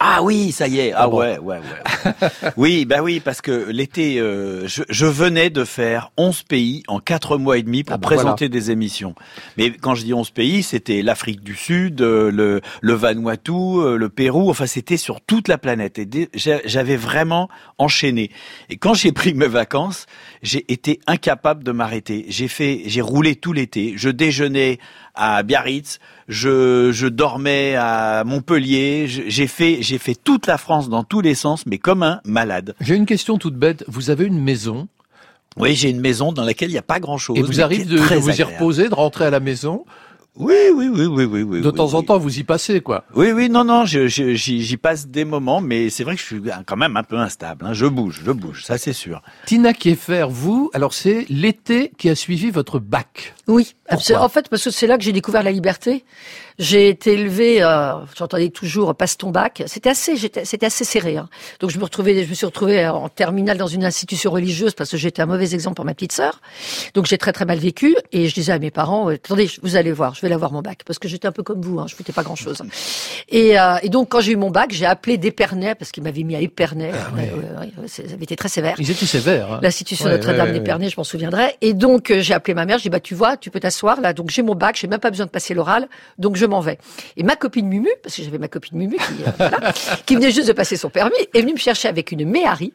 [0.00, 0.92] Ah oui, ça y est.
[0.92, 1.18] Ah, Ah bon.
[1.18, 2.28] ouais, ouais, ouais.
[2.56, 7.00] oui, bah oui, parce que l'été, euh, je, je venais de faire 11 pays en
[7.00, 9.16] 4 mois et demi pour Ah bah présenter des émissions.
[9.56, 13.96] Mais quand je dis 11 pays, c'était l'Afrique du Sud, euh, le, le Vanuatu, euh,
[13.96, 15.98] le Pérou, enfin c'était sur toute la planète.
[15.98, 18.30] Et j'avais vraiment enchaîné.
[18.70, 20.06] Et quand j'ai pris mes vacances,
[20.42, 22.24] j'ai été incapable de m'arrêter.
[22.28, 23.94] J'ai fait, j'ai roulé tout l'été.
[23.96, 24.78] Je déjeunais
[25.18, 25.98] à Biarritz,
[26.28, 31.34] je, je dormais à Montpellier, j'ai fait, j'ai fait toute la France dans tous les
[31.34, 32.74] sens, mais comme un malade.
[32.80, 33.84] J'ai une question toute bête.
[33.88, 34.88] Vous avez une maison
[35.56, 37.36] Oui, j'ai une maison dans laquelle il n'y a pas grand chose.
[37.36, 39.84] et vous arrive de, de vous y reposer, de rentrer à la maison.
[40.38, 41.60] Oui, oui, oui, oui, oui, oui.
[41.60, 43.04] De oui, temps en temps, vous y passez, quoi.
[43.14, 46.76] Oui, oui, non, non, j'y passe des moments, mais c'est vrai que je suis quand
[46.76, 47.66] même un peu instable.
[47.66, 47.72] hein.
[47.72, 49.20] Je bouge, je bouge, ça c'est sûr.
[49.46, 53.34] Tina Kieffer, vous, alors c'est l'été qui a suivi votre bac.
[53.48, 54.22] Oui, Pourquoi?
[54.22, 56.04] en fait, parce que c'est là que j'ai découvert la liberté.
[56.58, 59.62] J'ai été élevée, euh, j'entendais toujours passe ton bac.
[59.66, 61.16] C'était assez, c'était assez serré.
[61.16, 61.28] hein.
[61.60, 64.90] Donc je me retrouvais, je me suis retrouvée en terminale dans une institution religieuse parce
[64.90, 66.40] que j'étais un mauvais exemple pour ma petite sœur.
[66.94, 69.76] Donc j'ai très très mal vécu et je disais à mes parents, euh, attendez, vous
[69.76, 71.86] allez voir, je vais l'avoir mon bac parce que j'étais un peu comme vous, hein,
[71.88, 72.60] je foutais pas grand chose.
[73.28, 76.24] Et, euh, et donc quand j'ai eu mon bac, j'ai appelé d'Épernay parce qu'il m'avait
[76.24, 76.90] mis à Épernay.
[76.90, 77.32] ouais.
[77.34, 78.74] Euh, ouais, ça avait été très sévère.
[78.78, 79.52] Ils étaient sévères.
[79.52, 79.60] hein.
[79.62, 81.56] L'institution Ouais, Notre-Dame ouais, d'Épernay, je m'en souviendrai.
[81.60, 84.00] Et donc, euh, j'ai appelé ma mère, j'ai dit, bah, tu vois, tu peux t'asseoir,
[84.00, 84.12] là.
[84.12, 85.88] Donc, j'ai mon bac, j'ai même pas besoin de passer l'oral.
[86.18, 86.78] Donc, je m'en vais.
[87.16, 89.72] Et ma copine Mumu, parce que j'avais ma copine Mumu qui, euh, voilà,
[90.06, 92.72] qui venait juste de passer son permis, est venue me chercher avec une Méhari.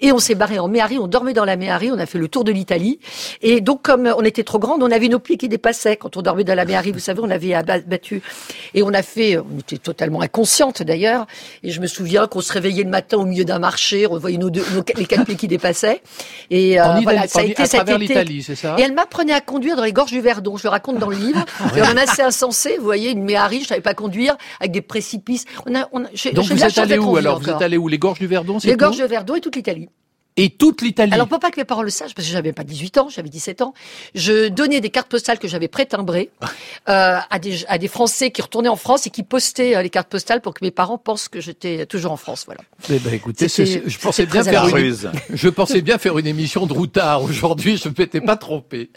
[0.00, 2.28] Et on s'est barré en Méhari, on dormait dans la Méhari, on a fait le
[2.28, 2.98] tour de l'Italie.
[3.42, 5.96] Et donc, comme on était trop grande, on avait nos pieds qui dépassaient.
[5.96, 8.22] Quand on dormait dans la Méhari, vous savez, on avait abattu.
[8.74, 11.26] Et on a fait, on était totalement inconsciente d'ailleurs.
[11.62, 14.38] Et je me souviens qu'on se réveillait le matin au milieu d'un marché, on voyait
[14.38, 16.02] nos deux, nos, les quatre pieds qui dépassaient.
[16.50, 17.98] Et euh, voilà, ça a été cet été.
[17.98, 18.76] l'Italie, c'est ça?
[18.78, 20.56] Et elle m'apprenait à conduire dans les gorges du Verdon.
[20.56, 21.44] Je le raconte dans le livre.
[21.76, 22.76] Et on en a assez insensé.
[22.78, 25.44] Vous voyez, une Méhari, je savais pas conduire, avec des précipices.
[25.66, 27.98] On a, on a, Donc vous êtes allé où alors Vous êtes allé où Les
[27.98, 29.88] gorges du Verdon, Les gorges de Verdon et toute l'Italie.
[30.36, 31.12] Et toute l'Italie.
[31.12, 33.28] Alors, pour pas que mes parents le sachent, parce que j'avais pas 18 ans, j'avais
[33.28, 33.72] 17 ans,
[34.16, 36.30] je donnais des cartes postales que j'avais pré-timbrées
[36.88, 39.90] euh, à, des, à des Français qui retournaient en France et qui postaient euh, les
[39.90, 42.46] cartes postales pour que mes parents pensent que j'étais toujours en France.
[42.46, 42.62] Voilà.
[42.90, 46.72] Eh ben, écoutez, je pensais bien faire une, je pensais bien faire une émission de
[46.72, 47.76] routard aujourd'hui.
[47.76, 48.90] Je ne m'étais pas trompé.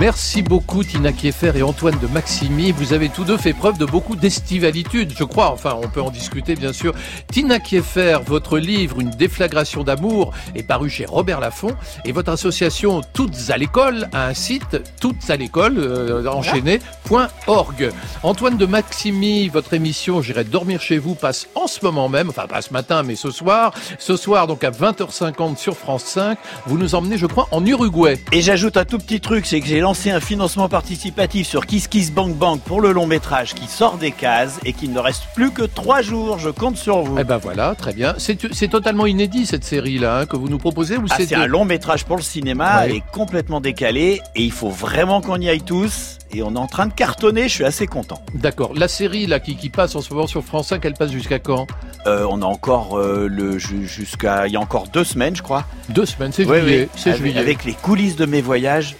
[0.00, 2.72] Merci beaucoup Tina Kieffer et Antoine de Maximi.
[2.72, 5.52] Vous avez tous deux fait preuve de beaucoup d'estivalitude, je crois.
[5.52, 6.94] Enfin, on peut en discuter bien sûr.
[7.30, 13.02] Tina Kieffer, votre livre Une déflagration d'amour est paru chez Robert Laffont et votre association
[13.12, 17.90] Toutes à l'école a un site toutes à l'école euh, enchaîné.org.
[18.24, 22.46] Antoine de Maximi, votre émission J'irai dormir chez vous passe en ce moment même, enfin
[22.48, 23.72] pas ce matin mais ce soir.
[23.98, 26.36] Ce soir donc à 20h50 sur France 5,
[26.66, 28.18] vous nous emmenez je crois en Uruguay.
[28.32, 31.88] Et j'ajoute un tout petit truc, c'est que j'ai lancé un financement participatif sur Kiss
[31.88, 35.24] Kiss Bank Bank pour le long métrage qui sort des cases et qu'il ne reste
[35.34, 36.38] plus que trois jours.
[36.38, 37.18] Je compte sur vous.
[37.18, 38.14] Eh ben voilà, très bien.
[38.16, 42.06] C'est totalement inédit cette série-là hein, que vous nous proposez Ah, c'est un long métrage
[42.06, 42.96] pour le cinéma Ouais.
[42.96, 46.66] et complètement décalé et il faut vraiment qu'on y aille tous et on est en
[46.66, 48.22] train de cartonner, je suis assez content.
[48.32, 48.72] D'accord.
[48.74, 51.38] La série là qui, qui passe en ce moment sur France 5, elle passe jusqu'à
[51.38, 51.66] quand?
[52.06, 55.42] Euh, on a encore euh, le ju- jusqu'à il y a encore deux semaines je
[55.42, 55.64] crois.
[55.90, 56.88] Deux semaines, c'est juillet.
[56.96, 57.10] oui.
[57.12, 57.38] Avec, juillet.
[57.38, 58.96] avec les coulisses de mes voyages,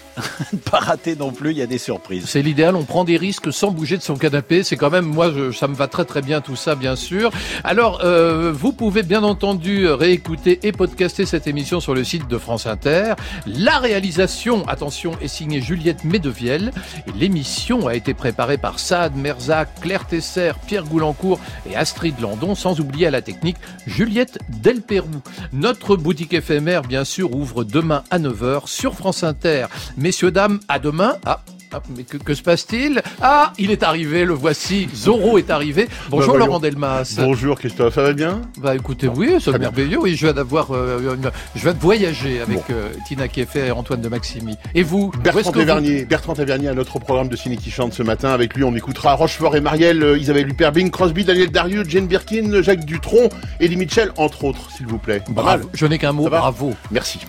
[0.52, 2.24] ne pas rater non plus, il y a des surprises.
[2.26, 4.62] C'est l'idéal, on prend des risques sans bouger de son canapé.
[4.62, 7.30] C'est quand même, moi, je- ça me va très très bien tout ça, bien sûr.
[7.64, 12.38] Alors, euh, vous pouvez bien entendu réécouter et podcaster cette émission sur le site de
[12.38, 13.14] France Inter.
[13.46, 16.70] La réalisation, attention, est signée Juliette Medevielle.
[17.18, 21.40] L'émission a été préparée par Saad Merzac, Claire Tesser, Pierre Goulancourt
[21.70, 23.56] et Astrid Landon, sans oublier à la technique
[23.86, 25.08] Juliette Delpérou.
[25.52, 29.66] Notre boutique éphémère, bien sûr, ouvre demain à 9h sur France Inter.
[30.04, 31.14] Messieurs, dames, à demain.
[31.24, 31.40] Ah,
[31.72, 34.86] ah, mais que, que se passe-t-il Ah, il est arrivé, le voici.
[34.94, 35.88] Zorro est arrivé.
[36.10, 36.40] Bonjour Bah.
[36.40, 37.14] Laurent Delmas.
[37.16, 39.98] Bonjour Christophe, ça va bien Bah écoutez, oui, c'est merveilleux.
[39.98, 43.70] Oui, je viens d'avoir, euh, une- je viens de voyager avec euh, Tina Kieffer et
[43.70, 44.56] Antoine de Maximi.
[44.74, 47.94] Et vous Bertrand que vous- Tavernier, Bertrand Tavernier a notre programme de ciné qui chante
[47.94, 48.28] ce matin.
[48.28, 52.06] Avec lui, on écoutera Rochefort et Marielle, euh, Isabelle Huppert, Bing Crosby, Daniel Darieux, Jane
[52.08, 55.22] Birkin, Jacques Dutronc, Eddie Mitchell, entre autres, s'il vous plaît.
[55.30, 55.70] Bravo.
[55.72, 56.74] Je n'ai qu'un mot, bravo.
[56.90, 57.20] Merci.